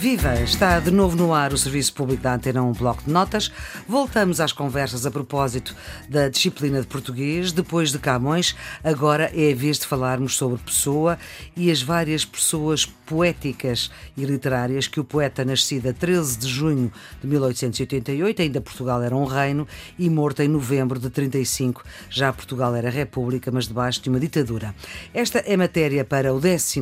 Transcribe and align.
Viva! 0.00 0.32
Está 0.40 0.80
de 0.80 0.90
novo 0.90 1.14
no 1.14 1.34
ar 1.34 1.52
o 1.52 1.58
Serviço 1.58 1.92
Público 1.92 2.22
da 2.22 2.32
Antena 2.32 2.62
um 2.62 2.72
bloco 2.72 3.04
de 3.04 3.10
notas. 3.10 3.52
Voltamos 3.86 4.40
às 4.40 4.50
conversas 4.50 5.04
a 5.04 5.10
propósito 5.10 5.76
da 6.08 6.30
disciplina 6.30 6.80
de 6.80 6.86
português. 6.86 7.52
Depois 7.52 7.92
de 7.92 7.98
Camões, 7.98 8.56
agora 8.82 9.30
é 9.34 9.52
a 9.52 9.54
vez 9.54 9.78
de 9.78 9.86
falarmos 9.86 10.38
sobre 10.38 10.56
Pessoa 10.56 11.18
e 11.54 11.70
as 11.70 11.82
várias 11.82 12.24
pessoas 12.24 12.86
poéticas 13.10 13.90
e 14.16 14.24
literárias 14.24 14.86
que 14.86 15.00
o 15.00 15.04
poeta, 15.04 15.44
nascido 15.44 15.88
a 15.88 15.92
13 15.92 16.38
de 16.38 16.46
junho 16.48 16.92
de 17.20 17.26
1888, 17.26 18.40
ainda 18.40 18.60
Portugal 18.60 19.02
era 19.02 19.16
um 19.16 19.24
reino, 19.24 19.66
e 19.98 20.08
morto 20.08 20.42
em 20.42 20.48
novembro 20.48 21.00
de 21.00 21.10
35, 21.10 21.82
já 22.08 22.32
Portugal 22.32 22.72
era 22.72 22.88
república, 22.88 23.50
mas 23.50 23.66
debaixo 23.66 24.00
de 24.00 24.08
uma 24.08 24.20
ditadura. 24.20 24.72
Esta 25.12 25.40
é 25.40 25.56
matéria 25.56 26.04
para 26.04 26.32
o 26.32 26.38
12 26.38 26.80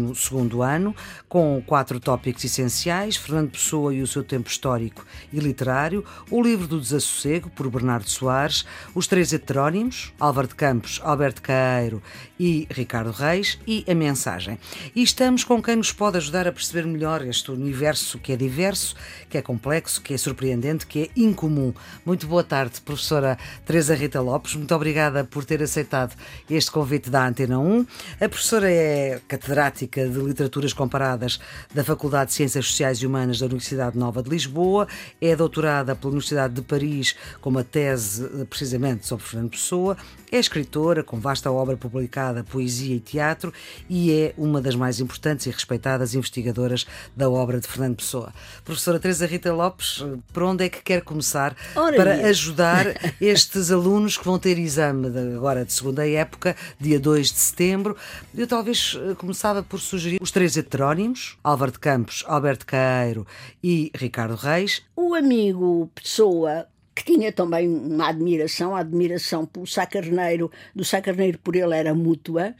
ano, 0.63 0.95
com 1.27 1.63
quatro 1.65 1.99
tópicos 1.99 2.45
essenciais: 2.45 3.17
Fernando 3.17 3.53
Pessoa 3.53 3.95
e 3.95 4.03
o 4.03 4.07
seu 4.07 4.23
tempo 4.23 4.51
histórico 4.51 5.07
e 5.33 5.41
literário, 5.41 6.05
o 6.31 6.43
livro 6.43 6.67
do 6.67 6.79
Desassossego, 6.79 7.49
por 7.49 7.71
Bernardo 7.71 8.11
Soares, 8.11 8.67
os 8.95 9.07
três 9.07 9.33
heterónimos, 9.33 10.13
Álvaro 10.21 10.49
de 10.49 10.55
Campos, 10.55 11.01
Alberto 11.03 11.41
Caeiro 11.41 12.03
e 12.39 12.67
Ricardo 12.71 13.13
Reis, 13.13 13.59
e 13.67 13.83
a 13.89 13.95
mensagem. 13.95 14.59
E 14.95 15.03
estamos 15.03 15.43
com 15.43 15.63
quem 15.63 15.77
nos 15.77 15.91
pode 15.91 16.18
ajudar 16.19 16.47
a 16.47 16.53
perceber 16.53 16.87
melhor 16.87 17.25
este 17.25 17.51
universo 17.51 18.19
que 18.19 18.33
é 18.33 18.37
diverso, 18.37 18.95
que 19.29 19.39
é 19.39 19.43
complexo, 19.43 20.03
que 20.03 20.13
é 20.13 20.19
surpreendente, 20.19 20.87
que 20.87 21.05
é 21.05 21.09
incomum. 21.17 21.73
Muito 22.05 22.27
boa 22.27 22.45
tarde, 22.45 22.81
professora 22.81 23.39
Teresa 23.65 23.95
Rita 23.95 24.21
Lopes. 24.21 24.55
Muito 24.55 24.75
obrigada 24.75 25.25
por 25.25 25.45
ter 25.45 25.63
aceitado 25.63 26.15
este 26.51 26.71
convite 26.71 27.09
da 27.09 27.27
Antena 27.27 27.59
1. 27.59 27.87
A 28.21 28.29
professora 28.29 28.71
é 28.71 29.21
catedrática 29.27 30.09
de 30.09 30.19
Literaturas 30.19 30.73
Comparadas 30.73 31.41
da 31.75 31.83
Faculdade 31.83 32.31
de 32.31 32.35
Ciências 32.35 32.67
Sociais 32.67 32.99
e 32.99 33.07
Humanas 33.07 33.39
da 33.39 33.47
Universidade 33.47 33.97
Nova 33.97 34.23
de 34.23 34.31
Lisboa, 34.31 34.87
é 35.21 35.35
doutorada 35.35 35.95
pela 35.95 36.11
Universidade 36.11 36.55
de 36.55 36.63
Paris 36.63 37.15
com 37.41 37.51
uma 37.51 37.65
tese 37.65 38.29
precisamente 38.51 39.07
sobre 39.07 39.25
Fernando 39.25 39.51
Pessoa, 39.51 39.97
é 40.31 40.39
escritora 40.39 41.03
com 41.03 41.19
vasta 41.19 41.51
obra 41.51 41.77
publicada, 41.77 42.45
poesia 42.45 42.97
e 42.97 43.01
teatro 43.01 43.53
e 43.89 44.13
é 44.13 44.35
uma 44.37 44.61
das 44.61 44.75
mais 44.75 45.01
importantes 45.01 45.47
e 45.47 45.51
respeitadas 45.51 46.08
investigadoras 46.15 46.87
da 47.17 47.29
obra 47.31 47.61
de 47.61 47.67
Fernando 47.69 47.97
Pessoa. 47.97 48.33
Professora 48.65 48.99
Teresa 48.99 49.27
Rita 49.27 49.53
Lopes, 49.53 50.05
por 50.33 50.43
onde 50.43 50.65
é 50.65 50.69
que 50.69 50.83
quer 50.83 51.03
começar 51.03 51.57
Ora 51.77 51.97
para 51.97 52.13
aí. 52.15 52.25
ajudar 52.27 52.87
estes 53.21 53.71
alunos 53.71 54.17
que 54.17 54.25
vão 54.25 54.39
ter 54.39 54.59
exame 54.59 55.11
de- 55.11 55.37
agora 55.37 55.65
de 55.65 55.73
segunda 55.73 56.09
época, 56.09 56.57
dia 56.81 56.99
2 57.01 57.33
de 57.33 57.39
setembro? 57.39 57.97
Eu 58.35 58.47
talvez 58.47 58.97
eh, 59.11 59.15
começava 59.15 59.63
por 59.63 59.81
sugerir 59.81 60.19
os 60.21 60.31
três 60.31 60.57
heterónimos, 60.57 61.39
Álvaro 61.43 61.73
de 61.73 61.79
Campos, 61.79 62.25
Alberto 62.27 62.67
Caeiro 62.67 63.27
e 63.63 63.91
Ricardo 63.95 64.35
Reis. 64.35 64.83
O 64.97 65.15
amigo 65.15 65.91
Pessoa, 65.95 66.67
que 66.95 67.05
tinha 67.05 67.31
também 67.33 67.69
uma 67.69 68.09
admiração, 68.09 68.75
a 68.75 68.81
admiração 68.81 69.47
pelo 69.47 69.67
Sá 69.67 69.87
Carneiro, 69.87 70.51
do 70.75 70.85
Sá 70.85 71.01
Carneiro 71.01 71.39
por 71.39 71.55
ele 71.55 71.75
era 71.75 71.95
mútua, 71.95 72.55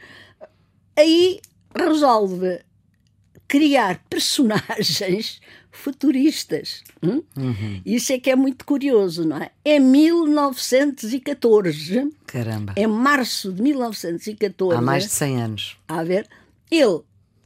aí 0.97 1.39
resolve 1.75 2.59
criar 3.49 4.01
personagens 4.09 5.41
futuristas. 5.71 6.83
hum? 7.03 7.21
Isso 7.85 8.13
é 8.13 8.19
que 8.19 8.29
é 8.29 8.35
muito 8.35 8.63
curioso, 8.63 9.27
não 9.27 9.37
é? 9.37 9.49
Em 9.65 9.79
1914, 9.79 12.11
Caramba, 12.25 12.73
em 12.77 12.87
março 12.87 13.51
de 13.51 13.61
1914, 13.61 14.77
há 14.77 14.81
mais 14.81 15.03
de 15.03 15.09
100 15.11 15.41
anos. 15.41 15.77
a 15.87 16.03
ver, 16.03 16.27
ele 16.71 17.01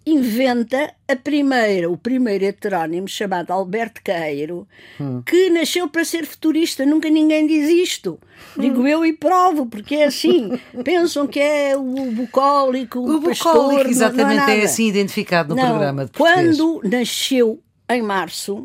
inventa 0.06 0.94
a 1.08 1.16
primeira, 1.16 1.90
o 1.90 1.98
primeiro 1.98 2.46
heterónimo 2.46 3.08
chamado 3.08 3.52
Alberto 3.52 4.02
Caeiro, 4.04 4.68
que 5.26 5.50
nasceu 5.50 5.88
para 5.88 6.04
ser 6.04 6.26
futurista. 6.26 6.86
Nunca 6.86 7.10
ninguém 7.10 7.48
diz 7.48 7.70
isto. 7.70 8.20
Digo 8.58 8.88
eu 8.88 9.06
e 9.06 9.14
provo, 9.14 9.66
porque 9.66 9.96
é 9.96 10.06
assim. 10.06 10.60
Pensam 10.84 11.26
que 11.28 11.40
é 11.40 11.76
o 11.78 12.12
bucólico, 12.12 13.00
o, 13.00 13.18
O 13.18 13.22
pastor, 13.22 13.54
bucólico, 13.54 13.84
não, 13.84 13.90
exatamente, 13.90 14.52
é, 14.52 14.60
é, 14.60 14.64
assim 14.64 14.88
identificado 14.88 15.56
no 15.56 15.62
Não, 15.62 15.70
programa 15.70 16.06
de 16.06 16.12
português. 16.12 16.58
Quando 16.58 16.82
nasceu 16.84 17.60
em 17.90 18.02
março, 18.02 18.64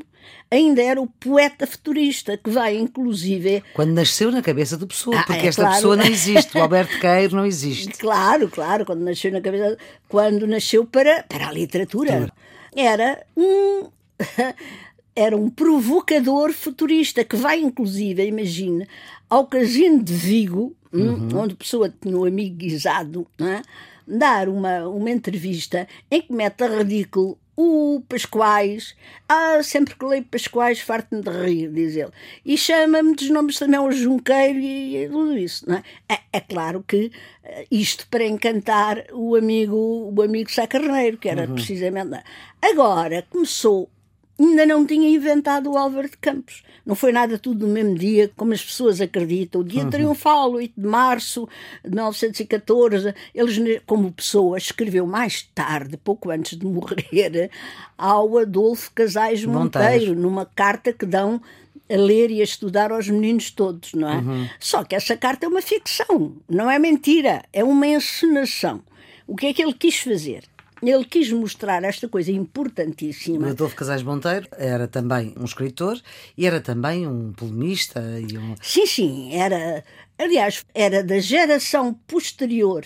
ainda 0.50 0.82
era 0.82 1.00
o 1.00 1.06
poeta 1.06 1.66
futurista, 1.66 2.36
que 2.36 2.50
vai 2.50 2.76
inclusive 2.76 3.62
Quando 3.74 3.92
nasceu 3.92 4.30
na 4.30 4.42
cabeça 4.42 4.76
do 4.76 4.86
pessoa, 4.86 5.18
Ah, 5.18 5.24
porque 5.26 5.46
é 5.46 5.48
esta 5.48 5.62
claro. 5.62 5.76
pessoa 5.76 5.96
não 5.96 6.04
existe, 6.06 6.56
o 6.56 6.60
Alberto 6.62 6.98
Caeiro 7.00 7.36
não 7.36 7.46
existe. 7.46 7.88
Claro, 7.98 8.48
claro, 8.48 8.84
quando 8.86 9.00
nasceu 9.00 9.30
na 9.32 9.40
cabeça, 9.40 9.76
quando 10.08 10.46
nasceu 10.46 10.84
para, 10.84 11.22
para 11.28 11.48
a 11.48 11.52
literatura. 11.52 12.32
Era 12.74 13.24
um 13.36 13.88
era 15.14 15.36
um 15.36 15.50
provocador 15.50 16.52
futurista 16.52 17.24
que 17.24 17.36
vai 17.36 17.58
inclusive, 17.58 18.24
imagine, 18.24 18.86
ao 19.28 19.46
casino 19.46 20.02
de 20.02 20.12
Vigo, 20.12 20.76
hum, 20.92 21.28
onde 21.34 21.54
a 21.54 21.56
pessoa 21.56 21.92
tinha 22.00 22.16
um 22.16 22.24
amigo 22.24 22.56
guisado, 22.56 23.26
é? 23.40 23.62
dar 24.06 24.48
uma, 24.48 24.88
uma 24.88 25.10
entrevista 25.10 25.86
em 26.10 26.22
que 26.22 26.32
mete 26.32 26.62
a 26.62 26.68
ridículo 26.68 27.36
o 27.60 28.00
Pascoais, 28.08 28.94
ah, 29.28 29.60
sempre 29.64 29.96
que 29.96 30.04
leio 30.04 30.22
Pascoais 30.22 30.78
farto-me 30.78 31.22
de 31.22 31.30
rir, 31.30 31.72
diz 31.72 31.96
ele. 31.96 32.12
E 32.46 32.56
chama-me 32.56 33.16
dos 33.16 33.28
nomes 33.30 33.58
também 33.58 33.80
ao 33.80 33.90
Junqueiro 33.90 34.60
e, 34.60 34.96
e 34.96 35.08
tudo 35.08 35.36
isso. 35.36 35.68
Não 35.68 35.78
é? 35.78 35.82
É, 36.08 36.18
é 36.34 36.40
claro 36.40 36.84
que 36.86 37.10
eh, 37.42 37.66
isto 37.68 38.06
para 38.06 38.24
encantar 38.24 39.06
o 39.12 39.34
amigo, 39.34 39.76
o 39.76 40.22
amigo 40.22 40.52
Sá 40.52 40.68
Carneiro, 40.68 41.18
que 41.18 41.28
era 41.28 41.48
precisamente. 41.48 42.22
Agora 42.62 43.26
começou, 43.28 43.90
ainda 44.38 44.64
não 44.64 44.86
tinha 44.86 45.08
inventado 45.08 45.70
o 45.70 45.76
Álvaro 45.76 46.08
de 46.08 46.16
Campos. 46.16 46.62
Não 46.86 46.94
foi 46.94 47.12
nada 47.12 47.38
tudo 47.38 47.66
no 47.66 47.72
mesmo 47.72 47.94
dia, 47.96 48.30
como 48.36 48.52
as 48.52 48.64
pessoas 48.64 49.00
acreditam. 49.00 49.60
O 49.60 49.64
dia 49.64 49.84
triunfal, 49.86 50.52
8 50.52 50.72
de 50.76 50.86
março 50.86 51.48
de 51.84 51.90
1914, 51.90 53.14
eles, 53.34 53.58
como 53.84 54.12
pessoa, 54.12 54.56
escreveu 54.56 55.06
mais 55.06 55.42
tarde, 55.54 55.96
pouco 55.96 56.30
antes 56.30 56.56
de 56.56 56.64
morrer, 56.64 57.50
ao 57.96 58.38
Adolfo 58.38 58.90
Casais 58.94 59.44
Monteiro. 59.44 59.90
Monteiro, 59.90 60.14
numa 60.14 60.46
carta 60.46 60.92
que 60.92 61.04
dão 61.04 61.42
a 61.90 61.96
ler 61.96 62.30
e 62.30 62.40
a 62.40 62.44
estudar 62.44 62.92
aos 62.92 63.08
meninos 63.08 63.50
todos, 63.50 63.92
não 63.94 64.08
é? 64.08 64.50
Só 64.60 64.84
que 64.84 64.94
essa 64.94 65.16
carta 65.16 65.46
é 65.46 65.48
uma 65.48 65.62
ficção, 65.62 66.36
não 66.48 66.70
é 66.70 66.78
mentira, 66.78 67.42
é 67.52 67.64
uma 67.64 67.86
encenação. 67.86 68.82
O 69.26 69.36
que 69.36 69.46
é 69.46 69.52
que 69.52 69.62
ele 69.62 69.74
quis 69.74 69.98
fazer? 69.98 70.44
Ele 70.82 71.04
quis 71.04 71.32
mostrar 71.32 71.82
esta 71.84 72.08
coisa 72.08 72.30
O 72.30 72.34
importantíssima. 72.34 73.50
Adolfo 73.50 73.76
Casais 73.76 74.02
Monteiro 74.02 74.46
era 74.52 74.86
também 74.86 75.34
um 75.38 75.44
escritor 75.44 76.00
e 76.36 76.46
era 76.46 76.60
também 76.60 77.06
um 77.06 77.32
polemista 77.32 78.00
e 78.20 78.36
um... 78.38 78.54
Sim, 78.62 78.86
sim, 78.86 79.34
era. 79.34 79.84
Aliás, 80.18 80.64
era 80.74 81.02
da 81.02 81.18
geração 81.18 81.94
posterior 82.06 82.84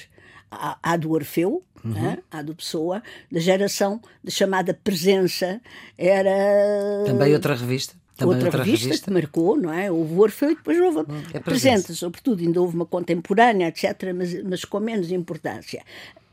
à, 0.50 0.78
à 0.82 0.96
do 0.96 1.12
Orfeu, 1.12 1.62
né, 1.84 2.18
à 2.30 2.42
do 2.42 2.54
Pessoa, 2.54 3.02
da 3.30 3.40
geração 3.40 4.00
da 4.22 4.30
chamada 4.30 4.74
Presença, 4.74 5.60
era. 5.96 7.04
Também 7.06 7.32
outra 7.34 7.54
revista. 7.54 7.94
Também 8.14 8.36
outra, 8.36 8.62
revista, 8.62 9.06
que 9.06 9.10
marcou, 9.10 9.56
não 9.56 9.72
é? 9.72 9.90
Houve 9.90 10.14
o 10.14 10.20
Orfeu 10.20 10.50
e 10.50 10.54
depois 10.54 10.78
houve 10.78 10.98
a 10.98 11.00
é 11.00 11.04
presença. 11.04 11.40
Presença, 11.40 11.94
sobretudo, 11.94 12.42
ainda 12.42 12.60
houve 12.60 12.76
uma 12.76 12.86
contemporânea, 12.86 13.68
etc., 13.68 14.12
mas, 14.14 14.42
mas 14.44 14.64
com 14.64 14.78
menos 14.80 15.10
importância. 15.10 15.82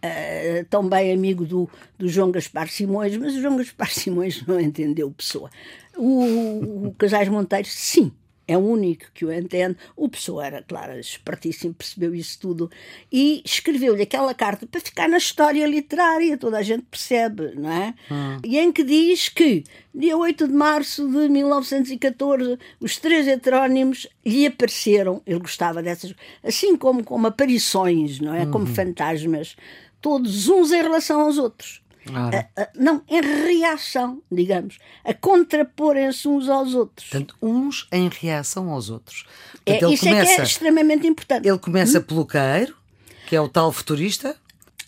Ah, 0.02 0.66
também 0.70 1.12
amigo 1.12 1.46
do, 1.46 1.70
do 1.98 2.08
João 2.08 2.32
Gaspar 2.32 2.70
Simões, 2.70 3.18
mas 3.18 3.36
o 3.36 3.42
João 3.42 3.58
Gaspar 3.58 3.92
Simões 3.94 4.46
não 4.46 4.60
entendeu 4.60 5.12
Pessoa. 5.12 5.50
O, 5.98 6.88
o 6.88 6.96
Casais 6.98 7.28
Monteiro, 7.28 7.68
sim, 7.68 8.12
é 8.50 8.58
o 8.58 8.62
único 8.62 9.06
que 9.14 9.24
o 9.24 9.32
entende. 9.32 9.78
O 9.96 10.10
Pessoa 10.10 10.44
era, 10.44 10.64
claro, 10.64 11.00
espertíssimo, 11.00 11.72
percebeu 11.72 12.16
isso 12.16 12.40
tudo 12.40 12.72
e 13.12 13.44
escreveu-lhe 13.46 14.02
aquela 14.02 14.34
carta 14.34 14.66
para 14.66 14.82
ficar 14.82 15.08
na 15.08 15.18
história 15.18 15.68
literária, 15.68 16.36
toda 16.36 16.58
a 16.58 16.64
gente 16.64 16.84
percebe, 16.90 17.54
não 17.56 17.72
é? 17.72 17.94
E 18.44 18.57
em 18.57 18.72
que 18.72 18.84
diz 18.84 19.30
que, 19.30 19.63
dia 19.94 20.18
8 20.18 20.48
de 20.48 20.54
março 20.54 21.07
de 21.07 21.30
1914, 21.30 22.57
os 22.80 22.98
três 22.98 23.28
heterónimos 23.28 24.07
lhe 24.25 24.48
apareceram, 24.48 25.22
ele 25.28 25.40
gostava 25.40 25.84
dessas, 25.84 26.16
assim 26.44 26.75
como 26.75 27.04
como 27.04 27.28
aparições, 27.28 28.19
não 28.19 28.34
é? 28.34 28.48
Como 28.48 28.66
fantasmas, 28.66 29.56
todos 30.01 30.48
uns 30.48 30.72
em 30.72 30.81
relação 30.81 31.22
aos 31.22 31.38
outros. 31.38 31.81
Ora. 32.12 32.50
A- 32.56 32.62
a- 32.63 32.69
não, 32.75 33.04
em 33.07 33.22
reação, 33.22 34.22
digamos, 34.31 34.80
a 35.04 35.13
contraporem-se 35.13 36.28
uns 36.28 36.50
aos 36.50 36.74
outros. 36.74 37.10
Portanto, 37.10 37.36
uns 37.42 37.88
em 37.92 38.10
reação 38.10 38.69
aos 38.72 38.90
outros. 38.90 39.25
É, 39.66 39.74
Portanto, 39.74 39.84
ele 39.84 39.94
isso 39.94 40.07
é 40.07 40.12
que 40.12 40.16
é 40.18 40.22
começa, 40.24 40.44
extremamente 40.44 41.07
importante. 41.07 41.48
ele 41.48 41.60
começa 41.60 42.00
pelo 42.01 42.25
Caeiro, 42.25 42.75
que 43.28 43.36
é 43.36 43.42
o 43.42 43.50
tal 43.50 43.72
futurista, 43.72 44.36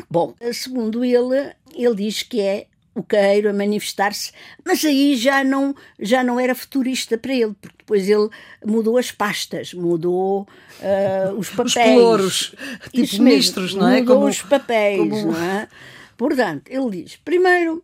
Bom, 0.09 0.33
segundo 0.51 1.05
ele, 1.05 1.53
ele 1.75 1.95
diz 1.95 2.23
que 2.23 2.41
é 2.41 2.65
o 2.93 3.01
Caeiro 3.01 3.49
a 3.49 3.53
manifestar-se, 3.53 4.31
mas 4.65 4.83
aí 4.83 5.15
já 5.15 5.43
não, 5.43 5.73
já 5.99 6.23
não 6.23 6.39
era 6.39 6.53
futurista 6.53 7.17
para 7.17 7.33
ele, 7.33 7.53
porque 7.61 7.77
depois 7.79 8.09
ele 8.09 8.29
mudou 8.65 8.97
as 8.97 9.11
pastas, 9.11 9.73
mudou 9.73 10.45
ah, 10.81 11.33
os 11.37 11.49
papéis. 11.49 11.73
pelouros, 11.73 12.55
tipo 12.91 12.99
Isso 13.01 13.13
mesmo, 13.13 13.23
ministros, 13.23 13.73
não 13.75 13.87
é? 13.87 13.99
Mudou 14.01 14.15
Como- 14.17 14.27
os 14.27 14.41
papéis, 14.41 14.97
como- 14.99 15.31
não 15.31 15.41
é? 15.43 15.67
Portanto, 16.17 16.69
ele 16.69 17.03
diz, 17.03 17.15
primeiro 17.15 17.83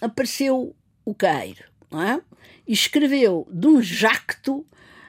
apareceu 0.00 0.74
o 1.04 1.14
Caeiro, 1.14 1.64
não 1.90 2.02
é? 2.02 2.20
e 2.68 2.72
escreveu 2.72 3.48
de 3.50 3.66
um 3.66 3.82
jacto 3.82 4.64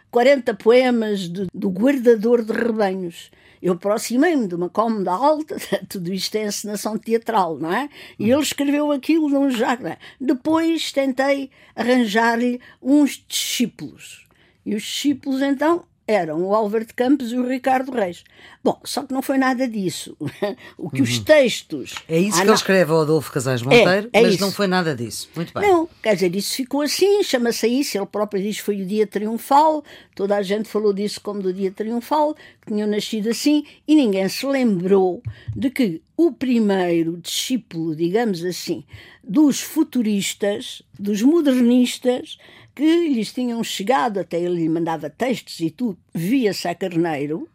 40 0.09 0.53
poemas 0.55 1.21
de, 1.29 1.47
do 1.53 1.69
guardador 1.69 2.43
de 2.43 2.51
rebanhos. 2.53 3.29
Eu 3.63 3.75
aproximei-me 3.75 4.45
de 4.45 4.55
uma 4.55 4.69
cômoda 4.69 5.13
alta, 5.13 5.55
tudo 5.87 6.13
isto 6.13 6.35
é 6.35 6.47
encenação 6.47 6.97
teatral, 6.97 7.57
não 7.57 7.71
é? 7.71 7.87
E 8.19 8.29
ele 8.29 8.41
escreveu 8.41 8.91
aquilo 8.91 9.29
num 9.29 9.49
jacto. 9.49 9.85
Depois 10.19 10.91
tentei 10.91 11.49
arranjar-lhe 11.73 12.59
uns 12.81 13.23
discípulos. 13.25 14.27
E 14.65 14.75
os 14.75 14.83
discípulos, 14.83 15.41
então, 15.41 15.85
eram 16.07 16.43
o 16.43 16.53
Álvaro 16.53 16.85
de 16.85 16.93
Campos 16.93 17.31
e 17.31 17.37
o 17.37 17.47
Ricardo 17.47 17.91
Reis. 17.91 18.23
Bom, 18.63 18.79
só 18.83 19.03
que 19.03 19.13
não 19.13 19.21
foi 19.21 19.37
nada 19.37 19.67
disso. 19.67 20.15
o 20.77 20.89
que 20.89 20.97
uhum. 20.97 21.03
os 21.03 21.19
textos. 21.19 21.95
É 22.07 22.19
isso 22.19 22.37
que 22.37 22.43
ele 22.43 22.53
escreve 22.53 22.91
ao 22.91 23.01
Adolfo 23.01 23.31
Casais 23.31 23.61
é, 23.61 23.63
Monteiro, 23.63 24.09
é, 24.11 24.19
é 24.19 24.21
mas 24.21 24.33
isso. 24.33 24.43
não 24.43 24.51
foi 24.51 24.67
nada 24.67 24.95
disso. 24.95 25.29
Muito 25.35 25.53
bem. 25.53 25.69
Não, 25.69 25.87
quer 26.01 26.15
dizer, 26.15 26.35
isso 26.35 26.55
ficou 26.55 26.81
assim, 26.81 27.23
chama-se 27.23 27.67
isso. 27.67 27.97
Ele 27.97 28.05
próprio 28.05 28.41
diz 28.41 28.57
que 28.57 28.63
foi 28.63 28.81
o 28.81 28.85
dia 28.85 29.07
triunfal, 29.07 29.83
toda 30.15 30.35
a 30.35 30.41
gente 30.41 30.69
falou 30.69 30.93
disso 30.93 31.21
como 31.21 31.41
do 31.41 31.53
dia 31.53 31.71
triunfal, 31.71 32.35
que 32.61 32.67
tinham 32.67 32.87
nascido 32.87 33.29
assim, 33.29 33.65
e 33.87 33.95
ninguém 33.95 34.27
se 34.27 34.45
lembrou 34.45 35.21
de 35.55 35.69
que 35.69 36.01
o 36.15 36.31
primeiro 36.31 37.17
discípulo, 37.17 37.95
digamos 37.95 38.43
assim, 38.43 38.83
dos 39.23 39.61
futuristas, 39.61 40.83
dos 40.99 41.21
modernistas, 41.21 42.37
que 42.75 43.09
lhes 43.09 43.31
tinham 43.31 43.63
chegado, 43.63 44.19
até 44.19 44.39
ele 44.39 44.61
lhe 44.61 44.69
mandava 44.69 45.09
textos 45.09 45.59
e 45.59 45.69
tudo, 45.69 45.97
via 46.13 46.53
Sá 46.53 46.73
Carneiro. 46.73 47.47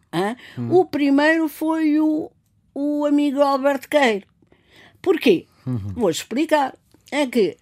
Hum. 0.56 0.73
O 0.73 0.85
primeiro 0.85 1.49
foi 1.49 1.99
o, 2.00 2.31
o 2.75 3.05
amigo 3.05 3.41
Alberto 3.41 3.88
Queiro. 3.88 4.26
Porquê? 5.03 5.47
Uhum. 5.67 5.93
Vou 5.94 6.11
explicar. 6.11 6.75
É 7.11 7.26
que 7.26 7.56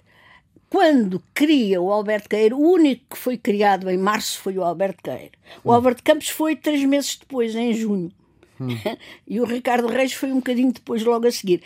quando 0.68 1.22
cria 1.32 1.80
o 1.80 1.92
Alberto 1.92 2.28
Queiro, 2.28 2.56
o 2.56 2.72
único 2.72 3.02
que 3.10 3.18
foi 3.18 3.36
criado 3.36 3.88
em 3.88 3.96
março 3.96 4.40
foi 4.40 4.56
o 4.58 4.64
Alberto 4.64 5.02
Queiro. 5.02 5.32
O 5.64 5.70
hum. 5.70 5.74
Alberto 5.74 6.02
Campos 6.02 6.28
foi 6.28 6.56
três 6.56 6.84
meses 6.84 7.16
depois, 7.16 7.54
em 7.54 7.72
junho. 7.72 8.12
Hum. 8.60 8.68
e 9.26 9.40
o 9.40 9.44
Ricardo 9.44 9.86
Reis 9.86 10.12
foi 10.12 10.30
um 10.32 10.36
bocadinho 10.36 10.72
depois, 10.72 11.02
logo 11.02 11.26
a 11.26 11.32
seguir. 11.32 11.62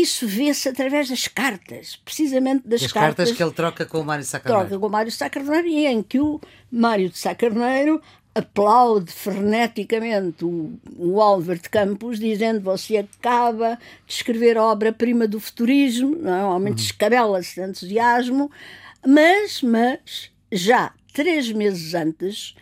Isso 0.00 0.26
vê-se 0.26 0.68
através 0.68 1.08
das 1.08 1.28
cartas, 1.28 1.96
precisamente 2.04 2.66
das, 2.66 2.82
das 2.82 2.92
cartas, 2.92 3.16
cartas 3.16 3.36
que 3.36 3.42
ele 3.42 3.52
troca 3.52 3.86
com 3.86 4.00
o 4.00 4.04
Mário 4.04 4.24
Sacarneiro. 4.24 4.68
Troca 4.68 4.80
com 4.80 4.86
o 4.86 4.90
Mário 4.90 5.12
Sacarneiro 5.12 5.68
e 5.68 5.86
em 5.86 6.02
que 6.02 6.18
o 6.18 6.40
Mário 6.70 7.08
de 7.08 7.18
Sacarneiro 7.18 8.00
aplaude 8.34 9.12
freneticamente 9.12 10.44
o, 10.44 10.72
o 10.96 11.20
Álvaro 11.20 11.58
de 11.58 11.68
Campos, 11.68 12.18
dizendo 12.18 12.60
você 12.60 12.96
acaba 12.96 13.78
de 14.06 14.12
escrever 14.12 14.58
a 14.58 14.64
obra-prima 14.64 15.28
do 15.28 15.38
futurismo, 15.38 16.16
não 16.16 16.34
é? 16.34 16.44
o 16.44 16.48
homem 16.48 16.70
uhum. 16.70 16.74
descabela-se 16.74 17.54
de 17.54 17.68
entusiasmo, 17.68 18.50
mas, 19.06 19.62
mas 19.62 20.30
já 20.50 20.92
três 21.12 21.52
meses 21.52 21.94
antes, 21.94 22.56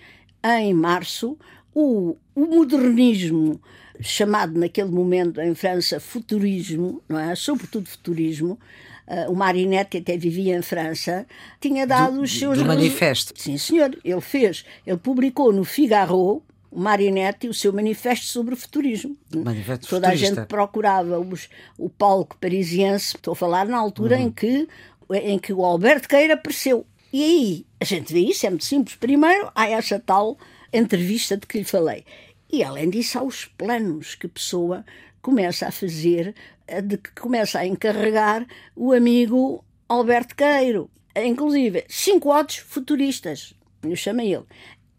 em 0.44 0.75
março, 0.75 1.38
o, 1.75 2.17
o 2.35 2.46
modernismo 2.46 3.58
chamado 4.00 4.59
naquele 4.59 4.91
momento 4.91 5.41
em 5.41 5.55
França 5.55 6.00
futurismo, 6.00 7.03
não 7.09 7.19
é? 7.19 7.35
sobretudo 7.35 7.89
futurismo, 7.89 8.59
uh, 9.06 9.31
o 9.31 9.35
Marinetti 9.35 9.99
até 9.99 10.17
vivia 10.17 10.56
em 10.56 10.62
França, 10.62 11.27
tinha 11.61 11.87
dado 11.87 12.17
do, 12.17 12.23
os 12.23 12.39
seus... 12.39 12.59
Do 12.59 12.65
manifesto. 12.65 13.33
Sim, 13.37 13.59
senhor. 13.59 13.97
Ele 14.05 14.21
fez, 14.21 14.65
ele 14.87 14.97
publicou 14.97 15.53
no 15.53 15.65
Figaro, 15.65 16.43
o 16.71 16.81
Marinetti, 16.81 17.49
o 17.49 17.55
seu 17.55 17.73
manifesto 17.73 18.27
sobre 18.27 18.55
o 18.55 18.56
futurismo. 18.56 19.17
Manifesto 19.35 19.89
Toda 19.89 20.09
futurista. 20.09 20.33
a 20.33 20.37
gente 20.37 20.49
procurava 20.49 21.21
os, 21.21 21.49
o 21.79 21.91
palco 21.91 22.37
parisiense, 22.38 23.17
estou 23.17 23.33
a 23.33 23.37
falar 23.37 23.67
na 23.67 23.79
altura 23.79 24.17
uhum. 24.17 24.23
em, 24.23 24.31
que, 24.31 24.69
em 25.11 25.38
que 25.38 25.53
o 25.53 25.65
Alberto 25.65 26.09
Queira 26.09 26.35
apareceu. 26.35 26.87
E 27.12 27.23
aí, 27.23 27.67
a 27.79 27.85
gente 27.85 28.11
vê 28.11 28.21
isso, 28.21 28.47
é 28.47 28.50
muito 28.50 28.65
simples. 28.65 28.97
Primeiro, 28.97 29.53
há 29.55 29.69
essa 29.69 29.99
tal 30.00 30.38
entrevista 30.73 31.37
de 31.37 31.47
que 31.47 31.59
lhe 31.59 31.65
falei. 31.65 32.05
E 32.52 32.62
além 32.62 32.90
disso, 32.90 33.19
há 33.19 33.22
os 33.22 33.46
planos 33.46 34.14
que 34.14 34.28
pessoa 34.28 34.84
começa 35.22 35.66
a 35.66 35.72
fazer, 35.72 36.34
eh, 36.66 36.82
de 36.82 36.99
que 36.99 37.10
começa 37.12 37.58
a 37.58 37.66
encarregar 37.66 38.46
o 38.76 38.93
amigo 38.93 39.64
Alberto 39.88 40.37
Queiro. 40.37 40.90
Inclusive, 41.16 41.84
cinco 41.88 42.28
odds 42.28 42.58
futuristas, 42.58 43.54
eu 43.82 43.96
chamo 43.96 44.20
ele. 44.20 44.44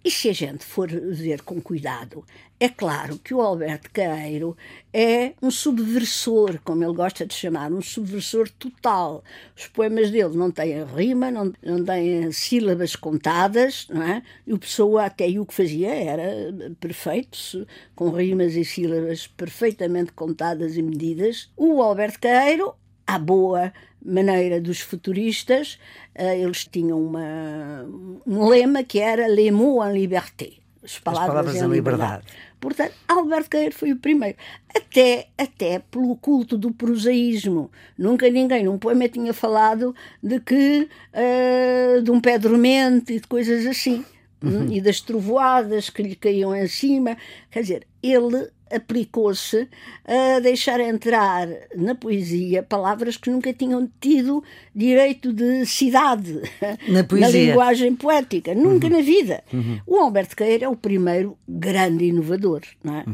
E 0.06 0.12
se 0.12 0.28
a 0.28 0.34
gente 0.34 0.66
for 0.66 0.90
ver 0.90 1.44
com 1.44 1.62
cuidado, 1.62 2.26
é 2.60 2.68
claro 2.68 3.18
que 3.20 3.34
o 3.34 3.42
Alberto 3.42 3.90
Queiro 3.90 4.58
é 4.92 5.34
um 5.42 5.50
subversor, 5.50 6.60
como 6.62 6.84
ele 6.84 6.94
gosta 6.94 7.26
de 7.26 7.34
chamar, 7.34 7.72
um 7.72 7.82
subversor 7.82 8.50
total. 8.50 9.24
Os 9.56 9.68
poemas 9.68 10.12
dele 10.12 10.36
não 10.36 10.52
têm 10.52 10.84
rima, 10.84 11.32
não, 11.32 11.54
não 11.64 11.86
têm 11.86 12.32
sílabas 12.34 12.98
contadas, 12.98 13.88
não 13.90 14.04
é? 14.04 14.22
E 14.46 14.52
o 14.52 14.60
Pessoa 14.60 15.06
até 15.06 15.26
o 15.40 15.46
que 15.46 15.54
fazia 15.54 15.96
era 15.96 16.54
perfeito, 16.82 17.66
com 17.96 18.10
rimas 18.10 18.56
e 18.56 18.66
sílabas 18.66 19.26
perfeitamente 19.26 20.12
contadas 20.12 20.76
e 20.76 20.82
medidas. 20.82 21.50
O 21.56 21.82
Alberto 21.82 22.20
Queiro, 22.20 22.76
à 23.06 23.18
boa 23.20 23.74
maneira 24.04 24.60
dos 24.60 24.80
futuristas, 24.82 25.80
eh, 26.16 26.40
eles 26.40 26.66
tinham 26.66 27.02
uma, 27.02 27.86
um 28.26 28.48
lema 28.48 28.84
que 28.84 29.00
era 29.00 29.28
Les 29.28 29.52
mots 29.52 29.88
en 29.88 29.94
liberté. 29.94 30.54
As 30.84 31.00
palavras, 31.00 31.24
As 31.24 31.28
palavras 31.28 31.56
em, 31.56 31.74
liberdade. 31.74 31.76
liberdade. 31.76 32.26
Portanto, 32.60 32.94
Alberto 33.08 33.50
Queiro 33.50 33.74
foi 33.74 33.92
o 33.94 33.98
primeiro. 33.98 34.38
Até, 34.76 35.28
até 35.38 35.80
pelo 35.80 36.16
culto 36.18 36.58
do 36.58 36.72
prosaísmo. 36.72 37.72
Nunca 37.98 38.30
ninguém 38.30 38.66
num 38.66 38.78
poema 38.78 39.08
tinha 39.08 39.34
falado 39.34 39.96
de 40.22 40.40
que 40.40 40.88
uh, 41.14 42.02
de 42.02 42.12
um 42.12 42.20
pé 42.20 42.38
dormente 42.38 43.14
e 43.14 43.20
de 43.20 43.28
coisas 43.28 43.66
assim. 43.66 44.06
Uhum. 44.44 44.72
E 44.72 44.82
das 44.82 45.00
trovoadas 45.00 45.90
que 45.90 46.04
lhe 46.04 46.16
caíam 46.16 46.56
em 46.56 46.68
cima. 46.68 47.18
Quer 47.50 47.62
dizer, 47.62 47.88
ele 48.02 48.50
aplicou-se 48.70 49.68
a 50.06 50.40
deixar 50.40 50.80
entrar 50.80 51.48
na 51.76 51.94
poesia 51.94 52.64
palavras 52.64 53.16
que 53.18 53.30
nunca 53.30 53.54
tinham 53.54 53.90
tido 54.02 54.44
direito 54.76 55.32
de 55.32 55.66
cidade 55.66 56.42
na, 56.90 57.04
na 57.20 57.28
linguagem 57.30 57.96
poética, 57.96 58.56
nunca 58.56 58.88
uhum. 58.88 58.94
na 58.94 59.02
vida. 59.02 59.44
Uhum. 59.54 59.80
O 59.86 59.98
Alberto 59.98 60.36
Queira 60.36 60.66
é 60.66 60.70
o 60.70 60.76
primeiro 60.76 61.38
grande 61.48 62.06
inovador, 62.06 62.62
não 62.84 62.96
é? 62.96 63.06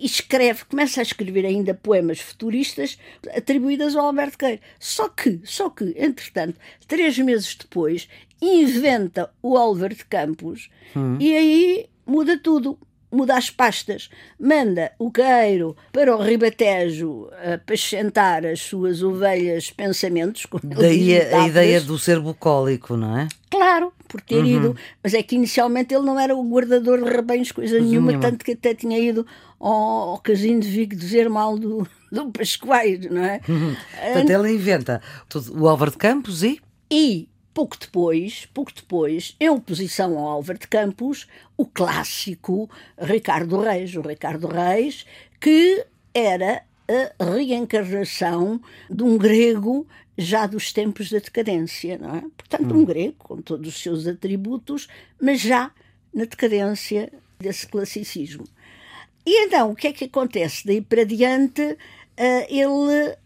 Escreve, 0.00 0.64
começa 0.64 1.00
a 1.00 1.02
escrever 1.02 1.44
ainda 1.44 1.74
poemas 1.74 2.20
futuristas 2.20 2.98
atribuídos 3.34 3.96
ao 3.96 4.06
Alberto 4.06 4.38
Queira. 4.38 4.60
Só 4.78 5.08
que, 5.08 5.40
só 5.44 5.70
que, 5.70 5.94
entretanto, 5.96 6.58
três 6.86 7.18
meses 7.18 7.54
depois, 7.54 8.08
inventa 8.40 9.30
o 9.42 9.56
Álvaro 9.56 9.94
de 9.94 10.04
Campos 10.04 10.70
uhum. 10.94 11.16
e 11.18 11.36
aí 11.36 11.86
muda 12.06 12.38
tudo 12.38 12.78
muda 13.10 13.36
as 13.36 13.50
pastas, 13.50 14.10
manda 14.38 14.92
o 14.98 15.10
queiro 15.10 15.76
para 15.92 16.14
o 16.14 16.22
Ribatejo 16.22 17.28
apacentar 17.54 18.44
as 18.44 18.60
suas 18.60 19.02
ovelhas 19.02 19.70
pensamentos. 19.70 20.46
Daí 20.62 21.18
a, 21.18 21.42
a 21.42 21.48
ideia 21.48 21.80
do 21.80 21.98
ser 21.98 22.20
bucólico, 22.20 22.96
não 22.96 23.18
é? 23.18 23.28
Claro, 23.50 23.92
por 24.08 24.20
ter 24.20 24.42
uhum. 24.42 24.46
ido. 24.46 24.76
Mas 25.02 25.14
é 25.14 25.22
que 25.22 25.36
inicialmente 25.36 25.94
ele 25.94 26.04
não 26.04 26.18
era 26.18 26.34
o 26.34 26.42
guardador 26.42 27.04
de 27.04 27.10
rebanhos, 27.10 27.52
coisa 27.52 27.78
nenhuma, 27.78 28.18
tanto 28.18 28.44
que 28.44 28.52
até 28.52 28.74
tinha 28.74 28.98
ido 28.98 29.26
ao, 29.60 30.10
ao 30.10 30.18
casino 30.18 30.60
de 30.60 30.68
Vigo 30.68 30.96
dizer 30.96 31.28
mal 31.28 31.56
do, 31.58 31.86
do 32.10 32.30
Pascoeiro, 32.32 33.14
não 33.14 33.24
é? 33.24 33.40
Uhum. 33.48 33.76
Portanto, 34.02 34.30
ele 34.30 34.52
inventa 34.52 35.02
o 35.52 35.68
Álvaro 35.68 35.90
de 35.90 35.98
Campos 35.98 36.42
e. 36.42 36.60
E 36.90 37.28
pouco 37.52 37.76
depois, 37.78 38.48
pouco 38.54 38.72
depois, 38.74 39.36
em 39.40 39.50
oposição 39.50 40.16
ao 40.16 40.28
Álvaro 40.28 40.60
de 40.60 40.68
Campos, 40.68 41.26
o 41.56 41.66
clássico 41.66 42.70
Ricardo 42.96 43.60
Reis, 43.60 43.94
o 43.96 44.00
Ricardo 44.00 44.46
Reis, 44.46 45.04
que 45.40 45.84
era 46.14 46.62
a 47.18 47.24
reencarnação 47.24 48.60
de 48.90 49.02
um 49.02 49.18
grego 49.18 49.86
já 50.16 50.46
dos 50.46 50.72
tempos 50.72 51.10
da 51.10 51.18
decadência, 51.18 51.98
não 51.98 52.16
é? 52.16 52.20
Portanto, 52.36 52.74
um 52.74 52.78
hum. 52.78 52.84
grego 52.84 53.16
com 53.18 53.40
todos 53.40 53.68
os 53.68 53.80
seus 53.80 54.06
atributos, 54.06 54.88
mas 55.20 55.40
já 55.40 55.70
na 56.12 56.24
decadência 56.24 57.12
desse 57.38 57.66
classicismo. 57.66 58.44
E 59.24 59.44
então, 59.44 59.70
o 59.70 59.76
que 59.76 59.88
é 59.88 59.92
que 59.92 60.06
acontece? 60.06 60.66
Daí 60.66 60.80
para 60.80 61.04
diante, 61.04 61.62
uh, 61.62 61.76
ele 62.48 63.16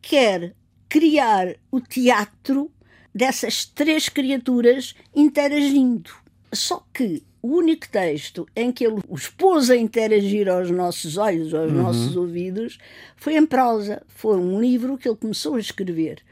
quer 0.00 0.54
criar 0.88 1.54
o 1.70 1.80
teatro 1.80 2.70
dessas 3.14 3.64
três 3.64 4.08
criaturas 4.08 4.94
interagindo. 5.14 6.10
Só 6.52 6.84
que 6.92 7.22
o 7.42 7.56
único 7.56 7.88
texto 7.88 8.46
em 8.54 8.70
que 8.70 8.84
ele 8.84 9.00
os 9.08 9.28
pôs 9.28 9.70
a 9.70 9.76
interagir 9.76 10.48
aos 10.48 10.70
nossos 10.70 11.16
olhos, 11.16 11.54
aos 11.54 11.70
uhum. 11.70 11.82
nossos 11.82 12.16
ouvidos, 12.16 12.78
foi 13.16 13.36
em 13.36 13.46
prosa. 13.46 14.02
Foi 14.08 14.36
um 14.36 14.60
livro 14.60 14.98
que 14.98 15.08
ele 15.08 15.16
começou 15.16 15.54
a 15.54 15.60
escrever, 15.60 16.22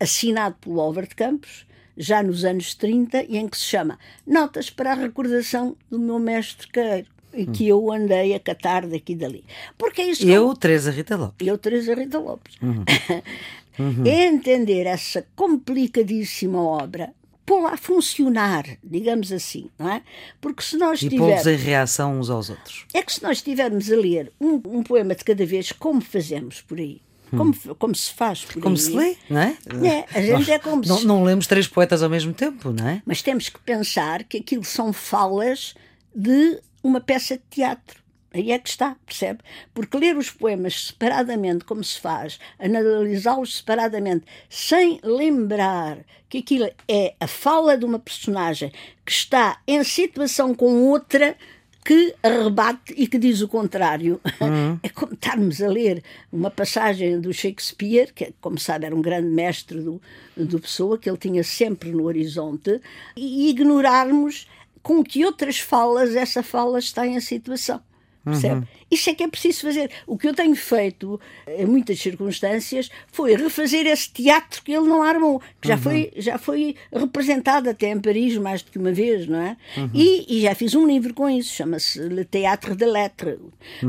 assinado 0.00 0.56
pelo 0.60 0.92
de 0.92 1.14
Campos, 1.14 1.66
já 1.96 2.22
nos 2.22 2.44
anos 2.44 2.74
30, 2.74 3.24
e 3.24 3.36
em 3.36 3.48
que 3.48 3.56
se 3.56 3.64
chama 3.64 3.98
Notas 4.26 4.68
para 4.68 4.92
a 4.92 4.94
Recordação 4.94 5.76
do 5.90 5.98
meu 5.98 6.18
mestre 6.18 6.68
Queiro. 6.68 7.08
E 7.32 7.44
que 7.44 7.64
hum. 7.64 7.68
eu 7.76 7.92
andei 7.92 8.34
a 8.34 8.40
catar 8.40 8.86
daqui 8.86 9.12
e 9.12 9.16
dali. 9.16 9.44
Porque 9.76 10.00
é 10.00 10.10
isso 10.10 10.26
eu, 10.26 10.54
que... 10.54 10.60
Teresa 10.60 10.90
Rita 10.90 11.16
Lopes. 11.16 11.46
Eu, 11.46 11.58
Teresa 11.58 11.94
Rita 11.94 12.18
Lopes. 12.18 12.56
Uhum. 12.62 12.82
uhum. 13.78 14.06
entender 14.06 14.86
essa 14.86 15.26
complicadíssima 15.36 16.62
obra 16.62 17.12
pô-la 17.46 17.74
a 17.74 17.76
funcionar, 17.76 18.64
digamos 18.82 19.32
assim, 19.32 19.70
não 19.78 19.88
é? 19.88 20.02
Porque 20.40 20.62
se 20.62 20.76
nós 20.76 21.00
e 21.00 21.08
tivermos... 21.08 21.42
pô-los 21.42 21.46
em 21.46 21.56
reação 21.56 22.18
uns 22.18 22.28
aos 22.28 22.50
outros. 22.50 22.84
É 22.92 23.00
que 23.00 23.12
se 23.12 23.22
nós 23.22 23.38
estivermos 23.38 23.90
a 23.90 23.96
ler 23.96 24.32
um, 24.40 24.60
um 24.66 24.82
poema 24.82 25.14
de 25.14 25.24
cada 25.24 25.46
vez, 25.46 25.70
como 25.72 26.00
fazemos 26.00 26.60
por 26.60 26.78
aí, 26.78 27.00
como, 27.30 27.54
como 27.76 27.94
se 27.94 28.12
faz 28.12 28.44
por 28.44 28.60
Como 28.62 28.76
aí. 28.76 28.80
se 28.80 28.90
lê, 28.90 29.16
não 29.28 29.40
é? 29.40 29.56
É, 29.84 30.18
a 30.18 30.22
gente 30.22 30.32
Nós 30.32 30.48
é 30.48 30.58
como 30.58 30.82
não, 30.86 30.98
se... 30.98 31.06
não 31.06 31.24
lemos 31.24 31.46
três 31.46 31.66
poetas 31.66 32.02
ao 32.02 32.08
mesmo 32.08 32.32
tempo, 32.32 32.72
não 32.72 32.86
é? 32.86 33.02
Mas 33.04 33.20
temos 33.20 33.48
que 33.48 33.58
pensar 33.60 34.22
que 34.24 34.38
aquilo 34.38 34.64
são 34.64 34.92
falas 34.92 35.74
de 36.14 36.60
uma 36.82 37.00
peça 37.00 37.36
de 37.36 37.42
teatro. 37.50 38.00
Aí 38.36 38.52
é 38.52 38.58
que 38.58 38.68
está, 38.68 38.96
percebe? 39.06 39.40
Porque 39.72 39.96
ler 39.96 40.16
os 40.16 40.30
poemas 40.30 40.88
separadamente, 40.88 41.64
como 41.64 41.82
se 41.82 41.98
faz, 41.98 42.38
analisá-los 42.58 43.56
separadamente, 43.56 44.26
sem 44.50 45.00
lembrar 45.02 45.98
que 46.28 46.38
aquilo 46.38 46.68
é 46.86 47.14
a 47.18 47.26
fala 47.26 47.78
de 47.78 47.86
uma 47.86 47.98
personagem 47.98 48.70
que 49.04 49.12
está 49.12 49.58
em 49.66 49.82
situação 49.82 50.54
com 50.54 50.82
outra 50.88 51.34
que 51.82 52.14
arrebate 52.22 52.92
e 52.96 53.06
que 53.06 53.16
diz 53.16 53.40
o 53.40 53.48
contrário. 53.48 54.20
É 54.82 54.88
como 54.90 55.14
estarmos 55.14 55.62
a 55.62 55.68
ler 55.68 56.02
uma 56.30 56.50
passagem 56.50 57.18
do 57.20 57.32
Shakespeare, 57.32 58.12
que, 58.12 58.34
como 58.40 58.58
sabe, 58.58 58.84
era 58.84 58.94
um 58.94 59.00
grande 59.00 59.28
mestre 59.28 59.80
do, 59.80 60.00
do 60.36 60.60
Pessoa, 60.60 60.98
que 60.98 61.08
ele 61.08 61.16
tinha 61.16 61.42
sempre 61.42 61.90
no 61.90 62.04
horizonte, 62.04 62.80
e 63.16 63.48
ignorarmos 63.48 64.46
com 64.82 65.02
que 65.02 65.24
outras 65.24 65.58
falas 65.58 66.14
essa 66.14 66.42
fala 66.42 66.78
está 66.78 67.06
em 67.06 67.18
situação. 67.20 67.80
Percebe? 68.26 68.66
Isso 68.90 69.08
é 69.08 69.14
que 69.14 69.22
é 69.22 69.28
preciso 69.28 69.60
fazer. 69.60 69.88
O 70.04 70.18
que 70.18 70.26
eu 70.26 70.34
tenho 70.34 70.56
feito 70.56 71.20
em 71.46 71.64
muitas 71.64 72.00
circunstâncias 72.00 72.90
foi 73.12 73.36
refazer 73.36 73.86
esse 73.86 74.10
teatro 74.10 74.62
que 74.64 74.72
ele 74.72 74.88
não 74.88 75.00
armou, 75.00 75.40
que 75.60 75.68
já, 75.68 75.78
foi, 75.78 76.12
já 76.16 76.36
foi 76.36 76.74
representado 76.92 77.70
até 77.70 77.88
em 77.88 78.00
Paris 78.00 78.36
mais 78.36 78.62
do 78.62 78.72
que 78.72 78.78
uma 78.78 78.92
vez, 78.92 79.28
não 79.28 79.40
é? 79.40 79.56
E, 79.94 80.38
e 80.38 80.40
já 80.42 80.56
fiz 80.56 80.74
um 80.74 80.86
livro 80.86 81.14
com 81.14 81.30
isso, 81.30 81.54
chama-se 81.54 82.00
Le 82.00 82.24
Théâtre 82.24 82.74
de 82.74 82.84
Lettres. 82.84 83.38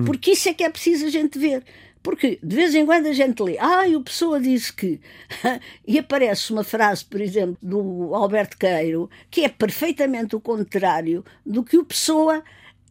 Porque 0.05 0.31
isso 0.31 0.49
é 0.49 0.53
que 0.53 0.63
é 0.63 0.69
preciso 0.69 1.07
a 1.07 1.09
gente 1.09 1.39
ver. 1.39 1.63
Porque 2.03 2.39
de 2.41 2.55
vez 2.55 2.73
em 2.75 2.85
quando 2.85 3.07
a 3.07 3.13
gente 3.13 3.41
lê, 3.41 3.57
ah, 3.59 3.87
e 3.87 3.95
o 3.95 4.01
Pessoa 4.01 4.39
disse 4.39 4.71
que. 4.71 5.01
e 5.85 5.97
aparece 5.97 6.53
uma 6.53 6.63
frase, 6.63 7.03
por 7.03 7.19
exemplo, 7.19 7.57
do 7.61 8.13
Alberto 8.13 8.57
Queiro, 8.57 9.09
que 9.29 9.43
é 9.43 9.49
perfeitamente 9.49 10.35
o 10.35 10.39
contrário 10.39 11.25
do 11.45 11.63
que 11.63 11.77
o 11.77 11.83
Pessoa 11.83 12.43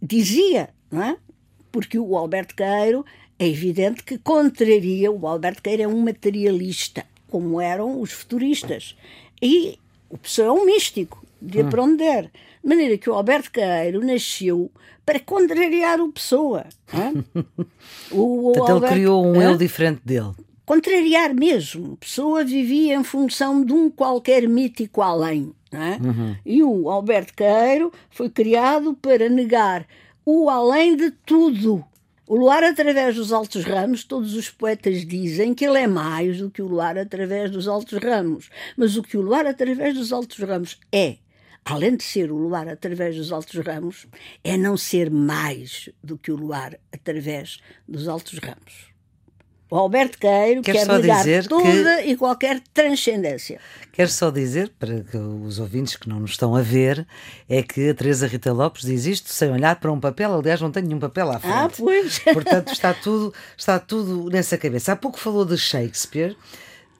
dizia, 0.03 0.69
não 0.91 1.03
é? 1.03 1.17
Porque 1.77 1.99
o 1.99 2.17
Alberto 2.17 2.55
Queiro 2.57 3.05
é 3.39 3.47
evidente 3.47 4.03
que 4.03 4.17
contraria. 4.17 5.13
O 5.13 5.27
Alberto 5.27 5.63
Queiro 5.63 5.83
é 5.83 5.87
um 5.87 6.01
materialista, 6.01 7.05
como 7.29 7.61
eram 7.61 8.01
os 8.01 8.13
futuristas. 8.13 8.97
E 9.43 9.79
o 10.09 10.17
Pessoa 10.17 10.49
é 10.49 10.51
um 10.53 10.65
místico, 10.65 11.23
de 11.39 11.61
hum. 11.61 11.69
para 11.69 11.83
onde 11.83 11.99
der. 11.99 12.23
De 12.23 12.31
maneira 12.67 12.97
que 12.97 13.11
o 13.11 13.13
Alberto 13.13 13.51
Queiro 13.53 14.03
nasceu 14.03 14.71
para 15.05 15.21
contrariar 15.21 16.01
o 16.01 16.11
Pessoa. 16.11 16.65
É? 16.95 17.13
O, 18.11 18.49
o 18.49 18.53
Portanto, 18.53 18.71
Alberto, 18.73 18.95
ele 18.95 19.03
criou 19.03 19.27
um 19.27 19.43
é? 19.43 19.47
eu 19.47 19.59
diferente 19.59 20.01
dele. 20.03 20.33
Contrariar 20.65 21.35
mesmo. 21.35 21.99
Pessoa 21.99 22.43
vivia 22.43 22.95
em 22.95 23.05
função 23.05 23.63
de 23.63 23.73
um 23.75 23.91
qualquer 23.91 24.49
mítico 24.49 25.03
além. 25.03 25.53
É? 25.71 26.03
Uhum. 26.03 26.37
E 26.47 26.63
o 26.63 26.89
Alberto 26.89 27.35
Queiro 27.35 27.93
foi 28.09 28.31
criado 28.31 28.95
para 28.95 29.29
negar 29.29 29.87
o 30.27 30.51
além 30.51 30.97
de 30.97 31.13
tudo. 31.13 31.85
O 32.27 32.35
luar 32.35 32.65
através 32.65 33.15
dos 33.15 33.33
altos 33.33 33.63
ramos, 33.63 34.03
todos 34.03 34.35
os 34.35 34.51
poetas 34.51 35.07
dizem 35.07 35.55
que 35.55 35.65
ele 35.65 35.79
é 35.79 35.87
mais 35.87 36.39
do 36.39 36.51
que 36.51 36.61
o 36.61 36.67
luar 36.67 36.99
através 36.99 37.49
dos 37.49 37.69
altos 37.69 37.97
ramos. 38.03 38.51
Mas 38.77 38.97
o 38.97 39.03
que 39.05 39.17
o 39.17 39.21
luar 39.21 39.47
através 39.47 39.95
dos 39.95 40.13
altos 40.13 40.37
ramos 40.41 40.81
é, 40.93 41.19
além 41.65 41.97
de 41.97 42.03
ser 42.03 42.33
o 42.33 42.37
luar 42.37 42.69
através 42.69 43.15
dos 43.15 43.31
altos 43.31 43.65
ramos, 43.65 44.09
é 44.43 44.57
não 44.57 44.77
ser 44.77 45.09
mais 45.09 45.89
do 46.03 46.19
que 46.19 46.33
o 46.33 46.37
luar 46.37 46.77
através 46.93 47.61
dos 47.87 48.09
altos 48.09 48.41
ramos. 48.41 48.96
O 49.69 49.77
Alberto 49.77 50.19
Queiro 50.19 50.63
Quer 50.63 50.73
quer 50.73 50.87
negar 50.87 51.25
toda 51.49 52.03
que... 52.03 52.11
e 52.11 52.17
qualquer 52.17 52.61
transcendência. 52.73 53.59
Quero 53.93 54.11
só 54.11 54.31
dizer, 54.31 54.73
para 54.79 55.03
os 55.19 55.59
ouvintes 55.59 55.97
que 55.97 56.09
não 56.09 56.21
nos 56.21 56.33
estão 56.33 56.55
a 56.55 56.63
ver, 56.63 57.05
é 57.49 57.63
que 57.63 57.91
a 57.91 57.95
Teresa 57.95 58.29
Rita 58.29 58.53
Lopes 58.53 58.83
diz 58.83 59.07
isto 59.07 59.31
sem 59.31 59.51
olhar 59.51 59.81
para 59.81 59.91
um 59.91 59.99
papel. 59.99 60.35
Aliás, 60.35 60.61
não 60.61 60.71
tenho 60.71 60.87
nenhum 60.87 61.01
papel 61.01 61.31
à 61.31 61.41
frente. 61.41 61.53
Ah, 61.53 61.69
pois. 61.77 62.19
Portanto, 62.21 62.73
está 62.73 62.95
tudo, 62.95 63.35
está 63.57 63.79
tudo 63.81 64.31
nessa 64.31 64.57
cabeça. 64.57 64.93
Há 64.93 64.97
pouco 64.97 65.19
falou 65.19 65.45
de 65.45 65.59
Shakespeare. 65.59 66.37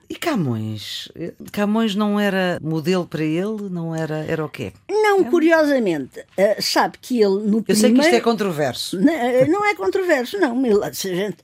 E 0.09 0.15
Camões? 0.15 1.09
Camões 1.51 1.95
não 1.95 2.19
era 2.19 2.59
modelo 2.61 3.05
para 3.05 3.23
ele? 3.23 3.69
Não 3.69 3.93
era, 3.93 4.19
era 4.25 4.45
o 4.45 4.49
quê? 4.49 4.71
Não, 4.89 5.23
curiosamente, 5.25 6.19
uh, 6.19 6.61
sabe 6.61 6.97
que 7.01 7.21
ele 7.21 7.39
no 7.43 7.57
Eu 7.57 7.63
primeiro... 7.63 7.75
sei 7.75 7.93
que 7.93 8.01
isto 8.01 8.15
é 8.15 8.21
controverso. 8.21 8.99
Não, 8.99 9.47
não 9.47 9.65
é 9.65 9.75
controverso, 9.75 10.37
não. 10.39 10.55
Se 10.93 11.11
a 11.11 11.15
gente 11.15 11.37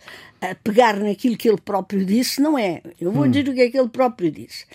pegar 0.63 0.98
naquilo 0.98 1.38
que 1.38 1.48
ele 1.48 1.62
próprio 1.62 2.05
disse, 2.05 2.41
não 2.41 2.58
é. 2.58 2.82
Eu 3.00 3.12
vou 3.12 3.24
hum. 3.24 3.32
dizer 3.32 3.50
o 3.50 3.53
que 3.53 3.62
é 3.62 3.70
que 3.70 3.79
ele 3.79 3.89
próprio 3.89 4.32
disse. 4.32 4.65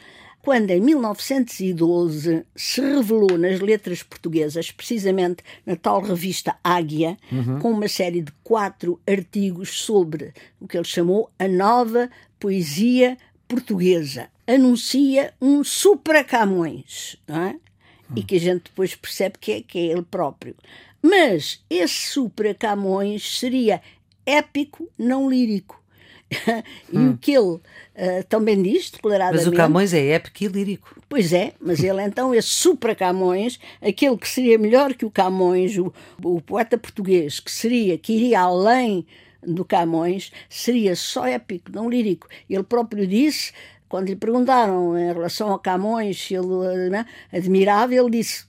Quando 0.40 0.70
em 0.70 0.80
1912 0.80 2.44
se 2.56 2.80
revelou 2.80 3.36
nas 3.36 3.60
letras 3.60 4.02
portuguesas, 4.02 4.70
precisamente 4.70 5.42
na 5.66 5.76
tal 5.76 6.00
revista 6.00 6.56
Águia, 6.64 7.18
uhum. 7.30 7.58
com 7.58 7.70
uma 7.70 7.88
série 7.88 8.22
de 8.22 8.32
quatro 8.42 8.98
artigos 9.06 9.82
sobre 9.82 10.32
o 10.58 10.66
que 10.66 10.78
ele 10.78 10.86
chamou 10.86 11.30
a 11.38 11.46
nova 11.46 12.08
poesia 12.40 13.18
portuguesa, 13.48 14.28
anuncia 14.46 15.32
um 15.40 15.64
supra-Camões, 15.64 17.16
não 17.26 17.42
é? 17.42 17.56
E 18.14 18.22
que 18.22 18.36
a 18.36 18.40
gente 18.40 18.64
depois 18.64 18.94
percebe 18.94 19.36
que 19.38 19.52
é, 19.52 19.60
que 19.62 19.78
é 19.78 19.92
ele 19.92 20.02
próprio. 20.02 20.54
Mas 21.02 21.62
esse 21.68 22.10
supra-Camões 22.10 23.38
seria 23.38 23.82
épico, 24.24 24.88
não 24.98 25.28
lírico. 25.28 25.82
e 26.92 26.98
hum. 26.98 27.12
o 27.12 27.18
que 27.18 27.32
ele 27.32 27.54
uh, 27.54 27.60
também 28.28 28.62
diz, 28.62 28.90
declaradamente. 28.90 29.46
Mas 29.46 29.52
o 29.52 29.56
Camões 29.56 29.94
é 29.94 30.08
épico 30.08 30.44
e 30.44 30.48
lírico. 30.48 31.00
Pois 31.08 31.32
é, 31.32 31.54
mas 31.58 31.82
ele 31.82 32.02
então, 32.02 32.34
esse 32.34 32.48
supra-Camões, 32.48 33.58
aquele 33.80 34.16
que 34.16 34.28
seria 34.28 34.58
melhor 34.58 34.92
que 34.94 35.06
o 35.06 35.10
Camões, 35.10 35.78
o, 35.78 35.92
o 36.22 36.40
poeta 36.40 36.76
português, 36.76 37.40
que 37.40 37.50
seria, 37.50 37.96
que 37.96 38.12
iria 38.12 38.40
além 38.40 39.06
do 39.42 39.64
Camões, 39.64 40.32
seria 40.48 40.94
só 40.96 41.26
épico, 41.26 41.70
não 41.72 41.88
lírico. 41.88 42.28
Ele 42.48 42.62
próprio 42.62 43.06
disse, 43.06 43.52
quando 43.88 44.08
lhe 44.08 44.16
perguntaram 44.16 44.98
em 44.98 45.12
relação 45.12 45.50
ao 45.50 45.58
Camões 45.58 46.20
se 46.20 46.34
ele 46.34 46.90
né, 46.90 47.06
admirava, 47.32 47.94
ele 47.94 48.10
disse 48.10 48.46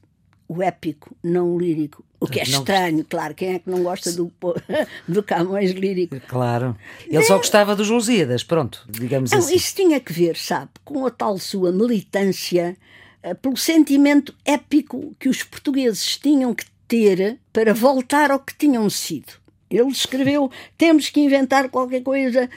o 0.48 0.64
épico, 0.64 1.16
não 1.24 1.54
o 1.54 1.60
lírico. 1.60 2.04
O 2.20 2.28
que 2.28 2.40
é 2.40 2.50
não 2.50 2.60
estranho, 2.60 3.06
claro. 3.08 3.34
Quem 3.34 3.54
é 3.54 3.60
que 3.60 3.70
não 3.70 3.84
gosta 3.84 4.12
do, 4.12 4.32
do 5.08 5.24
Camões 5.24 5.72
lírico? 5.72 6.20
Claro. 6.28 6.76
Ele 7.08 7.24
só 7.24 7.38
gostava 7.38 7.76
dos 7.76 7.90
Lusíadas, 7.90 8.44
pronto, 8.44 8.86
digamos 8.90 9.32
não, 9.32 9.40
assim. 9.40 9.56
Isso 9.56 9.76
tinha 9.76 10.00
que 10.00 10.12
ver, 10.12 10.36
sabe, 10.36 10.72
com 10.84 11.06
a 11.06 11.12
tal 11.12 11.38
sua 11.38 11.72
militância, 11.72 12.76
eh, 13.24 13.34
pelo 13.36 13.56
sentimento 13.56 14.36
épico 14.44 15.16
que 15.18 15.30
os 15.30 15.44
portugueses 15.44 16.18
tinham 16.18 16.54
que 16.54 16.66
ter 16.88 17.38
para 17.54 17.74
voltar 17.74 18.32
ao 18.32 18.40
que 18.40 18.56
tinham 18.58 18.90
sido. 18.90 19.34
Ele 19.70 19.90
escreveu: 19.90 20.52
temos 20.78 21.10
que 21.10 21.20
inventar 21.20 21.70
qualquer 21.70 22.02
coisa 22.02 22.50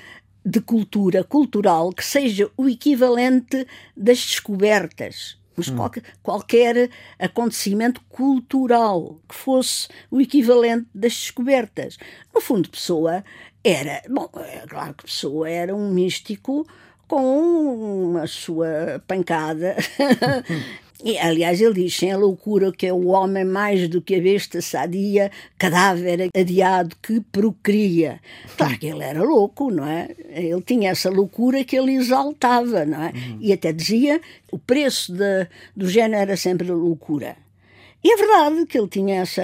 de 0.44 0.60
cultura, 0.60 1.22
cultural, 1.22 1.92
que 1.92 2.04
seja 2.04 2.50
o 2.56 2.68
equivalente 2.68 3.66
das 3.96 4.18
descobertas 4.18 5.40
mas 5.56 5.68
hum. 5.68 5.76
qualquer, 5.76 6.02
qualquer 6.22 6.90
acontecimento 7.18 8.00
cultural 8.08 9.20
que 9.28 9.34
fosse 9.34 9.88
o 10.10 10.20
equivalente 10.20 10.86
das 10.94 11.12
descobertas. 11.12 11.98
No 12.34 12.40
fundo, 12.40 12.68
Pessoa 12.68 13.24
era, 13.62 14.02
bom, 14.08 14.28
é 14.36 14.66
claro 14.66 14.94
que 14.94 15.04
Pessoa 15.04 15.48
era 15.48 15.74
um 15.74 15.92
místico 15.92 16.66
com 17.06 18.10
uma 18.10 18.26
sua 18.26 19.02
pancada 19.06 19.76
E, 21.04 21.18
aliás, 21.18 21.60
ele 21.60 21.74
diz: 21.74 21.96
sem 21.96 22.12
a 22.12 22.16
loucura 22.16 22.72
que 22.72 22.86
é 22.86 22.92
o 22.92 23.08
homem 23.08 23.44
mais 23.44 23.88
do 23.88 24.00
que 24.00 24.14
a 24.14 24.20
besta 24.20 24.60
sadia, 24.60 25.30
cadáver 25.58 26.30
adiado 26.34 26.96
que 27.02 27.20
procria. 27.20 28.20
Claro 28.56 28.78
que 28.78 28.86
ele 28.86 29.02
era 29.02 29.22
louco, 29.22 29.70
não 29.70 29.86
é? 29.86 30.10
Ele 30.30 30.62
tinha 30.62 30.90
essa 30.90 31.10
loucura 31.10 31.64
que 31.64 31.76
ele 31.76 31.92
exaltava, 31.94 32.84
não 32.84 33.02
é? 33.02 33.08
Uhum. 33.08 33.38
E 33.40 33.52
até 33.52 33.72
dizia: 33.72 34.20
o 34.50 34.58
preço 34.58 35.12
de, 35.12 35.48
do 35.76 35.88
género 35.88 36.22
era 36.22 36.36
sempre 36.36 36.70
a 36.70 36.74
loucura. 36.74 37.36
E 38.04 38.12
é 38.12 38.16
verdade 38.16 38.66
que 38.66 38.76
ele 38.76 38.88
tinha 38.88 39.22
essa, 39.22 39.42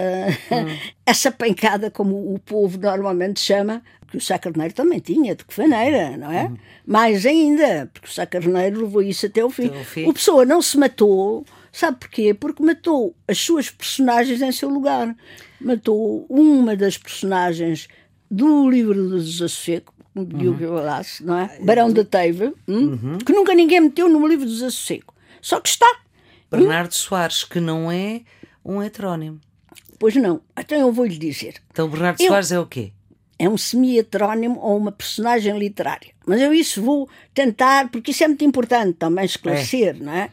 uhum. 0.50 0.78
essa 1.06 1.30
pancada, 1.30 1.90
como 1.90 2.34
o 2.34 2.38
povo 2.40 2.76
normalmente 2.78 3.40
chama, 3.40 3.82
que 4.10 4.16
o 4.16 4.20
Sá 4.20 4.38
Carneiro 4.38 4.72
também 4.72 5.00
tinha, 5.00 5.34
de 5.34 5.44
que 5.44 5.60
maneira, 5.60 6.16
não 6.16 6.32
é? 6.32 6.44
Uhum. 6.44 6.56
Mais 6.86 7.26
ainda, 7.26 7.90
porque 7.92 8.08
o 8.08 8.10
Sá 8.10 8.26
Carneiro 8.26 8.80
levou 8.80 9.02
isso 9.02 9.26
até 9.26 9.44
o 9.44 9.50
fim. 9.50 9.70
Fim. 9.84 10.06
O 10.06 10.12
Pessoa 10.14 10.44
não 10.44 10.62
se 10.62 10.78
matou, 10.78 11.44
sabe 11.70 11.98
porquê? 11.98 12.32
Porque 12.32 12.62
matou 12.62 13.14
as 13.26 13.38
suas 13.38 13.70
personagens 13.70 14.40
em 14.40 14.50
seu 14.50 14.68
lugar. 14.68 15.14
Matou 15.60 16.24
uma 16.28 16.74
das 16.74 16.96
personagens 16.96 17.88
do 18.30 18.68
livro 18.70 18.94
do 18.94 19.18
Desassossego, 19.22 19.92
de 20.16 20.48
Hugo 20.48 20.64
uhum. 20.64 20.84
não 21.22 21.38
é? 21.38 21.58
Barão 21.60 21.92
da 21.92 22.04
Teiva, 22.04 22.52
hum? 22.66 22.98
uhum. 23.02 23.18
que 23.18 23.32
nunca 23.32 23.54
ninguém 23.54 23.80
meteu 23.80 24.08
no 24.08 24.26
livro 24.26 24.46
do 24.46 24.50
Desassossego. 24.52 25.14
Só 25.40 25.60
que 25.60 25.68
está. 25.68 25.86
Bernardo 26.50 26.94
Soares, 26.94 27.44
que 27.44 27.60
não 27.60 27.92
é 27.92 28.22
um 28.64 28.82
heterónimo. 28.82 29.38
Pois 29.98 30.14
não. 30.16 30.40
Então 30.56 30.78
eu 30.78 30.92
vou-lhe 30.92 31.18
dizer. 31.18 31.56
Então 31.70 31.88
Bernardo 31.88 32.20
Eu- 32.20 32.28
Soares 32.28 32.52
é 32.52 32.58
o 32.58 32.66
quê? 32.66 32.92
É 33.38 33.48
um 33.48 33.56
semi-heterónimo 33.56 34.58
ou 34.60 34.76
uma 34.76 34.92
personagem 34.92 35.56
literária. 35.58 36.17
Mas 36.28 36.40
eu 36.40 36.52
isso 36.52 36.82
vou 36.82 37.08
tentar, 37.34 37.88
porque 37.90 38.10
isso 38.10 38.22
é 38.22 38.28
muito 38.28 38.44
importante 38.44 38.94
também 38.98 39.24
esclarecer, 39.24 39.96
não 40.02 40.12
é? 40.12 40.30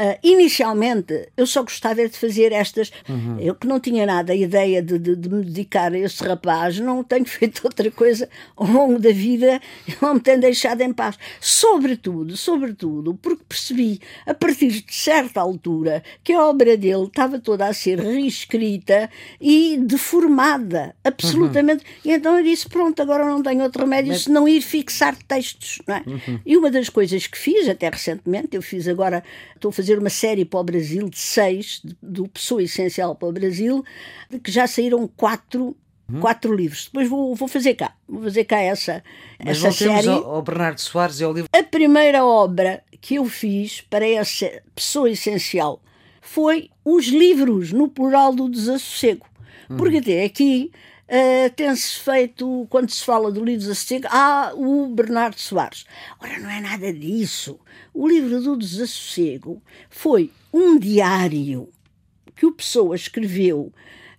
Ah, 0.00 0.16
inicialmente, 0.22 1.28
eu 1.36 1.44
só 1.44 1.60
gostava 1.62 2.06
de 2.08 2.16
fazer 2.16 2.52
estas. 2.52 2.92
Eu 3.40 3.52
que 3.56 3.66
não 3.66 3.80
tinha 3.80 4.06
nada 4.06 4.32
a 4.32 4.36
ideia 4.36 4.80
de, 4.80 4.96
de- 4.96 5.16
de 5.16 5.28
me 5.28 5.42
dedicar 5.44 5.92
a 5.92 5.98
esse 5.98 6.22
rapaz, 6.22 6.78
não 6.78 7.02
tenho 7.02 7.24
feito 7.26 7.62
outra 7.64 7.90
coisa 7.90 8.28
ao 8.56 8.66
longo 8.68 9.00
da 9.00 9.10
vida, 9.10 9.60
não 10.00 10.14
me 10.14 10.20
tenho 10.20 10.40
deixado 10.40 10.82
em 10.82 10.92
paz. 10.92 11.18
Sobretudo, 11.40 12.36
sobretudo, 12.36 13.14
porque 13.20 13.42
percebi, 13.48 14.00
a 14.24 14.32
partir 14.34 14.68
de 14.68 14.84
certa 14.88 15.40
altura, 15.40 16.04
que 16.22 16.32
a 16.32 16.44
obra 16.46 16.76
dele 16.76 17.06
estava 17.06 17.40
toda 17.40 17.66
a 17.66 17.72
ser 17.72 17.98
reescrita 17.98 19.10
e 19.40 19.78
deformada, 19.82 20.94
absolutamente. 21.02 21.84
E 22.04 22.12
então 22.12 22.38
eu 22.38 22.44
disse: 22.44 22.68
pronto, 22.68 23.00
agora 23.02 23.24
não 23.24 23.42
tenho 23.42 23.62
outro 23.64 23.82
remédio 23.82 24.12
senão 24.18 24.46
ir 24.48 24.60
fixar 24.60 25.16
textos. 25.16 25.37
Não 25.86 25.94
é? 25.96 26.04
E 26.44 26.56
uma 26.56 26.70
das 26.70 26.88
coisas 26.88 27.26
que 27.26 27.38
fiz, 27.38 27.68
até 27.68 27.88
recentemente, 27.88 28.56
eu 28.56 28.62
fiz 28.62 28.86
agora, 28.88 29.22
estou 29.54 29.70
a 29.70 29.72
fazer 29.72 29.98
uma 29.98 30.10
série 30.10 30.44
para 30.44 30.60
o 30.60 30.64
Brasil 30.64 31.08
de 31.08 31.18
seis, 31.18 31.80
do 32.02 32.28
Pessoa 32.28 32.62
Essencial 32.62 33.14
para 33.14 33.28
o 33.28 33.32
Brasil, 33.32 33.84
de 34.30 34.38
que 34.38 34.50
já 34.50 34.66
saíram 34.66 35.06
quatro. 35.08 35.76
Quatro 36.22 36.54
livros. 36.56 36.86
Depois 36.86 37.06
vou, 37.06 37.34
vou 37.34 37.46
fazer 37.46 37.74
cá. 37.74 37.92
Vou 38.08 38.22
fazer 38.22 38.44
cá 38.44 38.58
essa, 38.58 39.04
Mas 39.44 39.62
essa 39.62 39.70
série. 39.70 40.08
ao, 40.08 40.36
ao 40.36 40.42
Bernardo 40.42 40.80
Soares 40.80 41.20
e 41.20 41.24
ao 41.24 41.34
livro. 41.34 41.50
A 41.52 41.62
primeira 41.62 42.24
obra 42.24 42.82
que 42.98 43.16
eu 43.16 43.26
fiz 43.26 43.82
para 43.82 44.08
essa 44.08 44.50
pessoa 44.74 45.10
essencial 45.10 45.82
foi 46.22 46.70
os 46.82 47.08
livros, 47.08 47.72
no 47.72 47.88
plural 47.88 48.34
do 48.34 48.48
desassossego. 48.48 49.26
Porque 49.76 49.98
até 49.98 50.24
aqui 50.24 50.72
eh, 51.08 51.48
tem-se 51.48 51.98
feito, 52.00 52.66
quando 52.68 52.90
se 52.90 53.02
fala 53.02 53.32
do 53.32 53.42
livro 53.42 53.60
do 53.60 53.68
desassossego, 53.68 54.06
há 54.10 54.52
o 54.54 54.88
Bernardo 54.88 55.40
Soares. 55.40 55.86
Ora, 56.20 56.38
não 56.38 56.50
é 56.50 56.60
nada 56.60 56.92
disso. 56.92 57.58
O 57.94 58.06
livro 58.06 58.40
do 58.42 58.56
desassossego 58.56 59.62
foi 59.88 60.30
um 60.52 60.78
diário 60.78 61.70
que 62.36 62.44
o 62.44 62.52
Pessoa 62.52 62.94
escreveu 62.94 63.72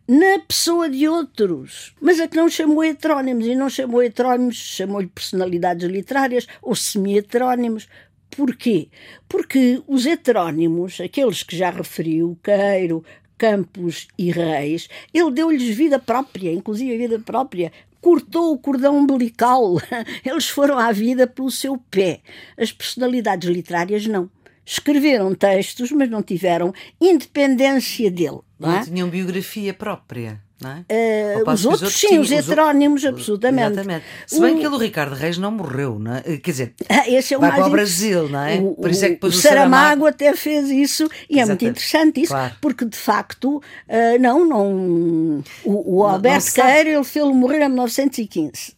na 0.08 0.40
pessoa 0.40 0.90
de 0.90 1.08
outros, 1.08 1.94
mas 2.02 2.20
a 2.20 2.28
que 2.28 2.36
não 2.36 2.50
chamou 2.50 2.84
heterónimos, 2.84 3.46
e 3.46 3.54
não 3.54 3.70
chamou 3.70 4.02
heterónimos, 4.02 4.56
chamou-lhe 4.56 5.06
personalidades 5.06 5.88
literárias 5.88 6.48
ou 6.64 6.74
semi-heterónimos. 6.74 7.88
Porquê? 8.32 8.90
Porque 9.28 9.84
os 9.86 10.08
heterónimos, 10.08 11.00
aqueles 11.00 11.44
que 11.44 11.56
já 11.56 11.70
referiu, 11.70 12.36
Queiro, 12.44 13.04
Campos 13.40 14.10
e 14.18 14.32
Reis, 14.32 14.90
ele 15.14 15.32
deu-lhes 15.32 15.74
vida 15.74 15.98
própria, 15.98 16.52
inclusive 16.52 16.98
vida 16.98 17.20
própria, 17.20 17.72
cortou 18.02 18.54
o 18.54 18.58
cordão 18.58 18.98
umbilical. 18.98 19.78
Eles 20.26 20.50
foram 20.50 20.78
à 20.78 20.92
vida 20.92 21.26
pelo 21.26 21.50
seu 21.50 21.78
pé. 21.90 22.20
As 22.58 22.74
personalidades 22.74 23.50
literárias 23.50 24.06
não. 24.06 24.30
Escreveram 24.70 25.34
textos, 25.34 25.92
mas 25.92 26.10
não 26.10 26.22
tiveram 26.22 26.72
independência 27.02 28.12
dele. 28.12 28.40
Não 28.60 28.72
é? 28.72 28.76
Não 28.78 28.84
tinham 28.86 29.10
biografia 29.10 29.74
própria, 29.74 30.40
não 30.62 30.72
é? 30.88 31.42
Passo 31.46 31.70
os 31.70 31.82
outros, 31.82 31.94
sim, 32.00 32.08
tinham- 32.10 32.22
os 32.22 32.32
heterónimos, 32.32 33.04
absolutamente. 33.06 33.72
Exatamente. 33.72 34.06
Se 34.28 34.40
bem 34.40 34.54
O- 34.56 34.60
que 34.60 34.66
ele, 34.66 34.76
o 34.76 34.78
Ricardo 34.78 35.16
Reis, 35.16 35.38
não 35.38 35.50
morreu, 35.52 35.98
não 35.98 36.16
é? 36.16 36.22
Quer 36.22 36.52
dizer, 36.52 36.74
Ah, 36.90 37.10
Esse 37.10 37.34
é 37.34 37.38
o 37.38 37.40
vai 37.40 37.50
mais 37.52 37.62
para 37.62 37.68
o 37.70 37.72
Brasil, 37.72 38.30
não 38.30 38.40
é? 38.44 38.56
O, 38.60 38.76
Por 38.76 38.92
isso 38.92 39.06
é 39.06 39.10
que 39.16 39.26
o 39.26 39.32
Saramago, 39.32 39.72
Saramago- 39.72 40.06
até 40.08 40.36
fez 40.36 40.70
isso 40.70 41.04
e 41.30 41.40
é 41.40 41.46
muito 41.46 41.64
Exatamente. 41.64 41.66
interessante 41.66 42.22
isso, 42.22 42.34
Claro. 42.34 42.56
porque 42.62 42.86
de 42.86 42.98
facto, 42.98 43.64
ah, 43.88 44.18
não, 44.20 44.46
não. 44.48 45.44
O, 45.64 45.98
o 46.00 46.04
Alberto. 46.04 46.54
Queiro, 46.54 46.90
ele 46.90 47.04
fez-lo 47.06 47.34
morrer 47.34 47.64
em 47.64 47.70
1915. 47.70 48.76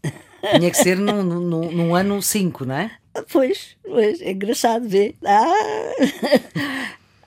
tinha 0.57 0.71
que 0.71 0.77
ser 0.77 0.97
num, 0.97 1.21
num, 1.23 1.71
num 1.71 1.95
ano 1.95 2.21
5, 2.21 2.65
não 2.65 2.75
é? 2.75 2.91
Pois, 3.31 3.75
pois, 3.83 4.21
é 4.21 4.31
engraçado 4.31 4.87
ver. 4.87 5.15
Ah, 5.25 5.93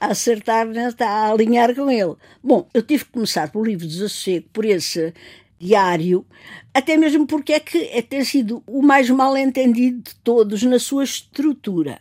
a 0.01 0.07
acertar, 0.12 0.66
né? 0.66 0.88
está 0.88 1.09
a 1.09 1.33
alinhar 1.33 1.75
com 1.75 1.90
ele. 1.90 2.14
Bom, 2.42 2.68
eu 2.73 2.83
tive 2.83 3.05
que 3.05 3.11
começar 3.12 3.51
pelo 3.51 3.64
livro 3.64 3.87
Desassossego, 3.87 4.47
por 4.53 4.64
esse 4.64 5.12
diário, 5.59 6.27
até 6.73 6.97
mesmo 6.97 7.27
porque 7.27 7.53
é 7.53 7.61
que 7.61 7.79
é 7.92 8.03
ter 8.03 8.25
sido 8.25 8.62
o 8.66 8.83
mais 8.83 9.09
mal 9.11 9.37
entendido 9.37 10.03
de 10.03 10.14
todos 10.16 10.62
na 10.62 10.79
sua 10.79 11.05
estrutura. 11.05 12.01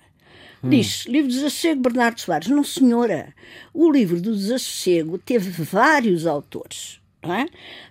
Diz, 0.65 1.05
livro 1.07 1.27
do 1.27 1.33
Desassossego, 1.33 1.81
Bernardo 1.81 2.21
Soares. 2.21 2.47
Não, 2.47 2.63
senhora. 2.63 3.33
O 3.73 3.91
livro 3.91 4.21
do 4.21 4.33
Desassossego 4.33 5.17
teve 5.17 5.49
vários 5.61 6.25
autores. 6.25 7.01
É? 7.31 7.45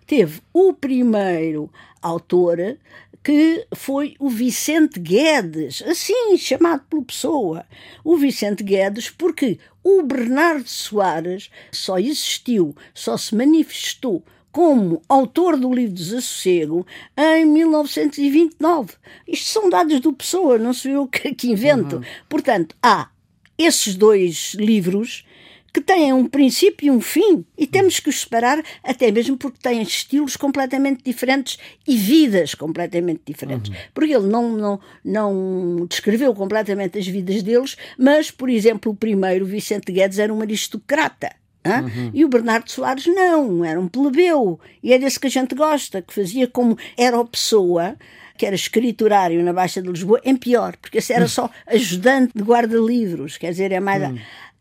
Teve 0.06 0.40
o 0.52 0.72
primeiro 0.72 1.70
autor, 2.00 2.76
que 3.22 3.66
foi 3.74 4.16
o 4.18 4.28
Vicente 4.28 4.98
Guedes, 4.98 5.82
assim 5.86 6.36
chamado 6.36 6.82
pela 6.90 7.04
pessoa. 7.04 7.64
O 8.02 8.16
Vicente 8.16 8.64
Guedes, 8.64 9.08
porque 9.08 9.58
o 9.82 10.02
Bernardo 10.02 10.68
Soares 10.68 11.50
só 11.70 11.98
existiu, 11.98 12.74
só 12.92 13.16
se 13.16 13.34
manifestou 13.34 14.24
como 14.50 15.00
autor 15.08 15.56
do 15.56 15.72
livro 15.72 15.94
Desassossego 15.94 16.86
em 17.16 17.46
1929. 17.46 18.94
Isto 19.26 19.46
são 19.48 19.70
dados 19.70 19.98
do 20.00 20.12
Pessoa, 20.12 20.58
não 20.58 20.74
sou 20.74 20.90
eu 20.90 21.06
que, 21.08 21.34
que 21.34 21.50
invento. 21.50 22.02
Portanto, 22.28 22.76
há 22.82 23.08
esses 23.56 23.96
dois 23.96 24.54
livros 24.54 25.24
que 25.72 25.80
têm 25.80 26.12
um 26.12 26.26
princípio 26.26 26.86
e 26.86 26.90
um 26.90 27.00
fim, 27.00 27.44
e 27.56 27.66
temos 27.66 27.98
que 27.98 28.10
os 28.10 28.20
separar, 28.20 28.62
até 28.84 29.10
mesmo 29.10 29.36
porque 29.38 29.58
têm 29.62 29.80
estilos 29.80 30.36
completamente 30.36 31.02
diferentes 31.02 31.58
e 31.88 31.96
vidas 31.96 32.54
completamente 32.54 33.22
diferentes. 33.24 33.72
Porque 33.94 34.14
ele 34.14 34.26
não, 34.26 34.50
não, 34.52 34.80
não 35.04 35.86
descreveu 35.88 36.34
completamente 36.34 36.98
as 36.98 37.06
vidas 37.06 37.42
deles, 37.42 37.76
mas, 37.96 38.30
por 38.30 38.50
exemplo, 38.50 38.92
o 38.92 38.96
primeiro, 38.96 39.44
o 39.44 39.48
Vicente 39.48 39.90
Guedes, 39.90 40.18
era 40.18 40.32
um 40.32 40.42
aristocrata. 40.42 41.34
hã? 41.64 41.84
E 42.12 42.22
o 42.24 42.28
Bernardo 42.28 42.70
Soares 42.70 43.06
não, 43.06 43.64
era 43.64 43.80
um 43.80 43.88
plebeu. 43.88 44.60
E 44.82 44.92
é 44.92 44.98
desse 44.98 45.18
que 45.18 45.28
a 45.28 45.30
gente 45.30 45.54
gosta, 45.54 46.02
que 46.02 46.12
fazia 46.12 46.46
como 46.46 46.76
era 46.98 47.18
a 47.18 47.24
pessoa 47.24 47.96
que 48.36 48.46
era 48.46 48.56
escriturário 48.56 49.42
na 49.44 49.52
Baixa 49.52 49.80
de 49.80 49.88
Lisboa, 49.88 50.20
em 50.24 50.36
pior, 50.36 50.76
porque 50.76 50.98
esse 50.98 51.12
era 51.12 51.28
só 51.28 51.48
ajudante 51.66 52.32
de 52.34 52.42
guarda-livros, 52.42 53.38
quer 53.38 53.50
dizer, 53.50 53.72
é 53.72 53.80
mais. 53.80 54.02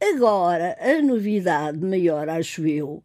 Agora, 0.04 0.76
a 0.80 1.00
novidade 1.00 1.78
maior, 1.78 2.28
acho 2.28 2.66
eu, 2.66 3.04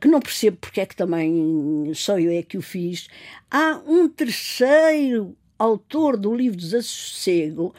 que 0.00 0.08
não 0.08 0.18
percebo 0.18 0.56
porque 0.58 0.80
é 0.80 0.86
que 0.86 0.96
também 0.96 1.92
só 1.94 2.18
eu 2.18 2.30
é 2.30 2.42
que 2.42 2.56
o 2.56 2.62
fiz, 2.62 3.06
há 3.50 3.78
um 3.86 4.08
terceiro 4.08 5.36
autor 5.58 6.16
do 6.16 6.34
livro 6.34 6.56
Desassossego 6.56 7.74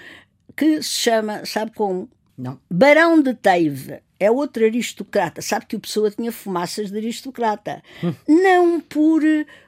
que 0.55 0.83
se 0.83 0.89
chama, 0.89 1.45
sabe 1.45 1.71
como? 1.71 2.07
Não. 2.37 2.59
Barão 2.69 3.21
de 3.21 3.33
Teive 3.33 4.01
é 4.19 4.29
outro 4.29 4.65
aristocrata. 4.65 5.41
Sabe 5.41 5.65
que 5.65 5.75
o 5.75 5.79
Pessoa 5.79 6.11
tinha 6.11 6.31
fumaças 6.31 6.91
de 6.91 6.97
aristocrata. 6.97 7.81
Não 8.27 8.79
por, 8.81 9.21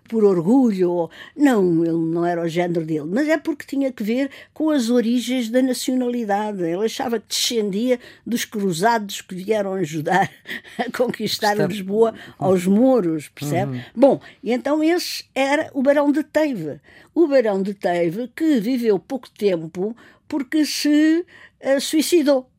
por 0.10 0.24
orgulho, 0.26 1.10
não, 1.36 1.84
ele 1.86 1.94
não 2.14 2.26
era 2.26 2.42
o 2.44 2.48
género 2.50 2.86
dele, 2.86 3.06
mas 3.08 3.28
é 3.30 3.38
porque 3.38 3.66
tinha 3.66 3.92
que 3.92 4.04
ver 4.04 4.30
com 4.54 4.70
as 4.70 4.90
origens 4.90 5.50
da 5.50 5.62
nacionalidade. 5.62 6.62
Ele 6.64 6.86
achava 6.86 7.20
que 7.20 7.28
descendia 7.30 8.00
dos 8.28 8.44
cruzados 8.46 9.22
que 9.22 9.36
vieram 9.36 9.74
ajudar 9.76 10.30
a 10.78 10.92
conquistar 10.98 11.54
Está- 11.54 11.68
Lisboa 11.68 12.14
aos 12.38 12.66
mouros, 12.68 13.30
percebe? 13.30 13.84
Bom, 13.96 14.20
e 14.44 14.52
então 14.52 14.84
esse 14.84 15.24
era 15.34 15.70
o 15.74 15.82
Barão 15.82 16.12
de 16.12 16.24
Teive. 16.24 16.80
O 17.16 17.28
Barão 17.28 17.62
de 17.64 17.74
Teive 17.74 18.30
que 18.36 18.60
viveu 18.60 19.00
pouco 19.00 19.30
tempo 19.30 19.96
porque 20.28 20.66
se 20.66 21.26
eh, 21.60 21.80
suicidou. 21.80 22.50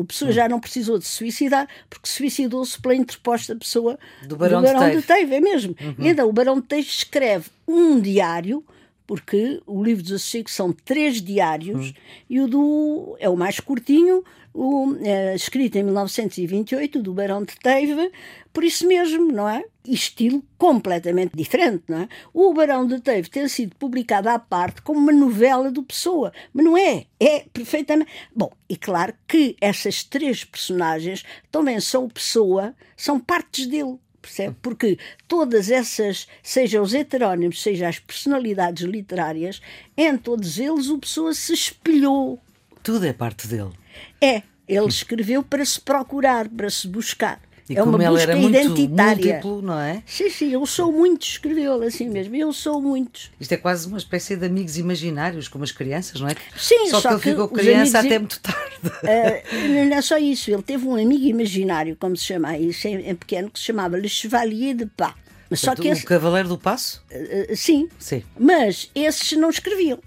O 0.00 0.04
pessoa 0.04 0.32
já 0.32 0.48
não 0.48 0.58
precisou 0.58 0.98
de 0.98 1.04
se 1.04 1.12
suicidar 1.12 1.68
porque 1.90 2.08
suicidou-se 2.08 2.80
pela 2.80 2.94
interposta 2.94 3.54
pessoa 3.54 3.98
Do 4.26 4.34
Barão 4.34 4.62
de 4.62 4.72
Teive. 4.72 5.02
Teive, 5.02 5.34
é 5.34 5.40
mesmo. 5.40 5.76
E 5.98 6.08
então 6.08 6.26
o 6.26 6.32
Barão 6.32 6.58
de 6.58 6.66
Teive 6.66 6.88
escreve 6.88 7.50
um 7.68 8.00
diário, 8.00 8.64
porque 9.10 9.60
o 9.66 9.82
livro 9.82 10.04
dos 10.04 10.12
Assossegos 10.12 10.54
são 10.54 10.72
três 10.72 11.20
diários, 11.20 11.92
e 12.28 12.40
o 12.40 12.46
do 12.46 13.16
é 13.18 13.28
o 13.28 13.36
mais 13.36 13.58
curtinho, 13.58 14.22
o, 14.54 14.94
é, 15.02 15.34
escrito 15.34 15.76
em 15.78 15.82
1928, 15.82 17.02
do 17.02 17.12
Barão 17.12 17.42
de 17.42 17.56
Teive, 17.58 18.12
por 18.52 18.62
isso 18.62 18.86
mesmo, 18.86 19.32
não 19.32 19.48
é? 19.48 19.64
E 19.84 19.94
estilo 19.94 20.44
completamente 20.56 21.36
diferente, 21.36 21.82
não 21.88 22.02
é? 22.02 22.08
O 22.32 22.54
Barão 22.54 22.86
de 22.86 23.00
Teive 23.00 23.28
ter 23.28 23.50
sido 23.50 23.74
publicado 23.74 24.28
à 24.28 24.38
parte 24.38 24.80
como 24.80 25.00
uma 25.00 25.10
novela 25.10 25.72
do 25.72 25.82
Pessoa, 25.82 26.32
mas 26.54 26.64
não 26.64 26.76
é, 26.76 27.06
é 27.18 27.46
perfeitamente. 27.52 28.12
Bom, 28.32 28.52
e 28.68 28.76
claro 28.76 29.12
que 29.26 29.56
essas 29.60 30.04
três 30.04 30.44
personagens 30.44 31.24
também 31.50 31.80
são 31.80 32.04
o 32.04 32.12
Pessoa, 32.12 32.76
são 32.96 33.18
partes 33.18 33.66
dele. 33.66 33.98
Percebe? 34.20 34.54
Porque 34.60 34.98
todas 35.26 35.70
essas, 35.70 36.28
seja 36.42 36.82
os 36.82 36.94
heterónimos, 36.94 37.62
seja 37.62 37.88
as 37.88 37.98
personalidades 37.98 38.84
literárias, 38.84 39.60
em 39.96 40.16
todos 40.16 40.58
eles 40.58 40.88
o 40.88 40.98
Pessoa 40.98 41.32
se 41.32 41.52
espelhou. 41.52 42.38
Tudo 42.82 43.06
é 43.06 43.12
parte 43.12 43.48
dele. 43.48 43.72
É, 44.20 44.42
Ele 44.68 44.88
escreveu 44.88 45.42
para 45.42 45.64
se 45.64 45.80
procurar, 45.80 46.48
para 46.48 46.70
se 46.70 46.86
buscar. 46.86 47.40
E 47.70 47.76
é 47.76 47.82
uma 47.82 48.02
ele 48.02 48.08
busca 48.10 48.36
muito 48.36 48.56
identitária. 48.58 49.14
múltiplo, 49.34 49.62
não 49.62 49.78
é? 49.78 50.02
Sim, 50.04 50.28
sim, 50.28 50.52
eu 50.52 50.66
sou 50.66 50.90
muitos, 50.90 51.28
escreveu 51.28 51.76
ele 51.76 51.86
assim 51.86 52.08
mesmo. 52.08 52.34
Eu 52.34 52.52
sou 52.52 52.82
muitos. 52.82 53.30
Isto 53.40 53.52
é 53.52 53.56
quase 53.56 53.86
uma 53.86 53.98
espécie 53.98 54.36
de 54.36 54.44
amigos 54.44 54.76
imaginários, 54.76 55.46
como 55.46 55.62
as 55.62 55.70
crianças, 55.72 56.20
não 56.20 56.28
é? 56.28 56.34
Sim, 56.56 56.86
só, 56.90 57.00
só 57.00 57.08
que 57.10 57.14
ele 57.14 57.20
que 57.22 57.30
ficou 57.30 57.44
os 57.46 57.52
criança 57.52 57.98
amigos- 58.00 58.16
até 58.16 58.18
muito 58.18 58.40
tarde. 58.40 58.70
Ah, 59.04 59.88
não 59.90 59.96
é 59.96 60.02
só 60.02 60.18
isso, 60.18 60.50
ele 60.50 60.62
teve 60.62 60.86
um 60.86 60.94
amigo 60.96 61.24
imaginário, 61.24 61.96
como 61.98 62.16
se 62.16 62.24
chama 62.24 62.58
isso 62.58 62.88
em, 62.88 63.08
em 63.08 63.14
pequeno, 63.14 63.50
que 63.50 63.58
se 63.60 63.66
chamava 63.66 63.96
Le 63.96 64.08
Chevalier 64.08 64.74
de 64.74 64.86
Pas. 64.86 65.14
Mas 65.48 65.60
só 65.60 65.74
que 65.74 65.88
o 65.88 65.92
esse, 65.92 66.04
Cavaleiro 66.04 66.48
do 66.48 66.56
Passo? 66.58 67.04
ah, 67.12 67.54
sim, 67.56 67.88
Sim. 67.98 68.22
mas 68.38 68.90
esses 68.94 69.32
não 69.38 69.50
escreviam. 69.50 69.98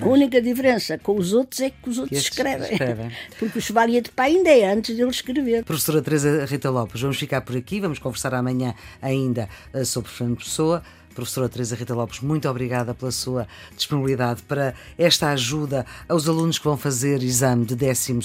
A 0.00 0.06
única 0.06 0.40
diferença 0.40 0.98
com 0.98 1.16
os 1.16 1.32
outros 1.32 1.60
é 1.60 1.70
que 1.70 1.88
os 1.88 1.98
outros 1.98 2.18
estes 2.18 2.32
escrevem. 2.32 2.72
escrevem. 2.72 3.10
Porque 3.38 3.58
o 3.58 3.62
Chevalier 3.62 4.02
de 4.02 4.10
Pas 4.10 4.26
ainda 4.26 4.50
é 4.50 4.70
antes 4.70 4.96
dele 4.96 5.10
escrever. 5.10 5.64
Professora 5.64 6.02
Teresa 6.02 6.44
Rita 6.44 6.70
Lopes, 6.70 7.00
vamos 7.00 7.18
ficar 7.18 7.40
por 7.40 7.56
aqui, 7.56 7.80
vamos 7.80 7.98
conversar 7.98 8.34
amanhã 8.34 8.74
ainda 9.00 9.48
eh, 9.72 9.84
sobre 9.84 10.10
Fernando 10.10 10.38
Pessoa. 10.38 10.82
Professora 11.14 11.48
Teresa 11.48 11.74
Rita 11.74 11.94
Lopes, 11.94 12.20
muito 12.20 12.48
obrigada 12.48 12.94
pela 12.94 13.10
sua 13.10 13.46
disponibilidade 13.76 14.42
para 14.42 14.74
esta 14.96 15.30
ajuda 15.30 15.84
aos 16.08 16.28
alunos 16.28 16.58
que 16.58 16.64
vão 16.64 16.76
fazer 16.76 17.22
exame 17.22 17.64
de 17.64 17.74
12 17.74 18.18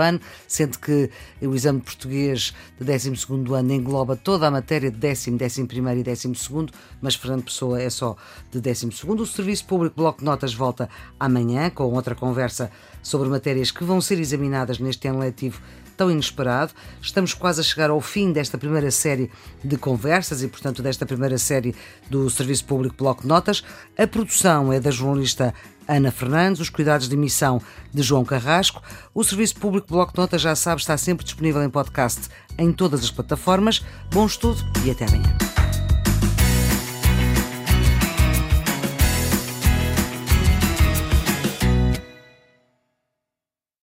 ano, 0.00 0.20
sendo 0.46 0.78
que 0.78 1.10
o 1.42 1.54
exame 1.54 1.80
de 1.80 1.84
português 1.84 2.54
de 2.78 2.84
12 2.84 3.26
ano 3.54 3.72
engloba 3.72 4.16
toda 4.16 4.46
a 4.46 4.50
matéria 4.50 4.90
de 4.90 4.96
décimo, 4.96 5.36
décimo 5.36 5.66
primeiro 5.66 6.00
e 6.00 6.02
décimo 6.02 6.34
segundo, 6.34 6.72
mas 7.00 7.14
Fernando 7.14 7.44
Pessoa 7.44 7.80
é 7.80 7.90
só 7.90 8.16
de 8.50 8.60
décimo 8.60 8.92
segundo. 8.92 9.22
O 9.22 9.26
Serviço 9.26 9.64
Público 9.66 9.96
Bloco 9.96 10.20
de 10.20 10.24
Notas 10.24 10.54
volta 10.54 10.88
amanhã 11.18 11.70
com 11.70 11.84
outra 11.92 12.14
conversa 12.14 12.70
sobre 13.02 13.28
matérias 13.28 13.70
que 13.70 13.84
vão 13.84 14.00
ser 14.00 14.18
examinadas 14.18 14.78
neste 14.78 15.08
ano 15.08 15.18
letivo 15.18 15.60
tão 15.98 16.10
inesperado. 16.10 16.72
Estamos 17.02 17.34
quase 17.34 17.60
a 17.60 17.64
chegar 17.64 17.90
ao 17.90 18.00
fim 18.00 18.32
desta 18.32 18.56
primeira 18.56 18.90
série 18.90 19.30
de 19.62 19.76
conversas 19.76 20.42
e, 20.42 20.48
portanto, 20.48 20.80
desta 20.80 21.04
primeira 21.04 21.36
série 21.36 21.74
do 22.08 22.30
Serviço 22.30 22.64
Público 22.64 22.94
Bloco 22.96 23.22
de 23.22 23.28
Notas. 23.28 23.64
A 23.98 24.06
produção 24.06 24.72
é 24.72 24.78
da 24.78 24.92
jornalista 24.92 25.52
Ana 25.88 26.12
Fernandes, 26.12 26.60
os 26.60 26.70
cuidados 26.70 27.08
de 27.08 27.16
emissão 27.16 27.60
de 27.92 28.02
João 28.02 28.24
Carrasco. 28.24 28.80
O 29.12 29.24
Serviço 29.24 29.56
Público 29.56 29.88
Bloco 29.88 30.12
de 30.12 30.18
Notas, 30.18 30.40
já 30.40 30.54
sabe, 30.54 30.80
está 30.80 30.96
sempre 30.96 31.24
disponível 31.24 31.62
em 31.62 31.70
podcast 31.70 32.28
em 32.56 32.72
todas 32.72 33.02
as 33.02 33.10
plataformas. 33.10 33.84
Bom 34.12 34.24
estudo 34.24 34.64
e 34.84 34.90
até 34.90 35.04
amanhã. 35.04 35.67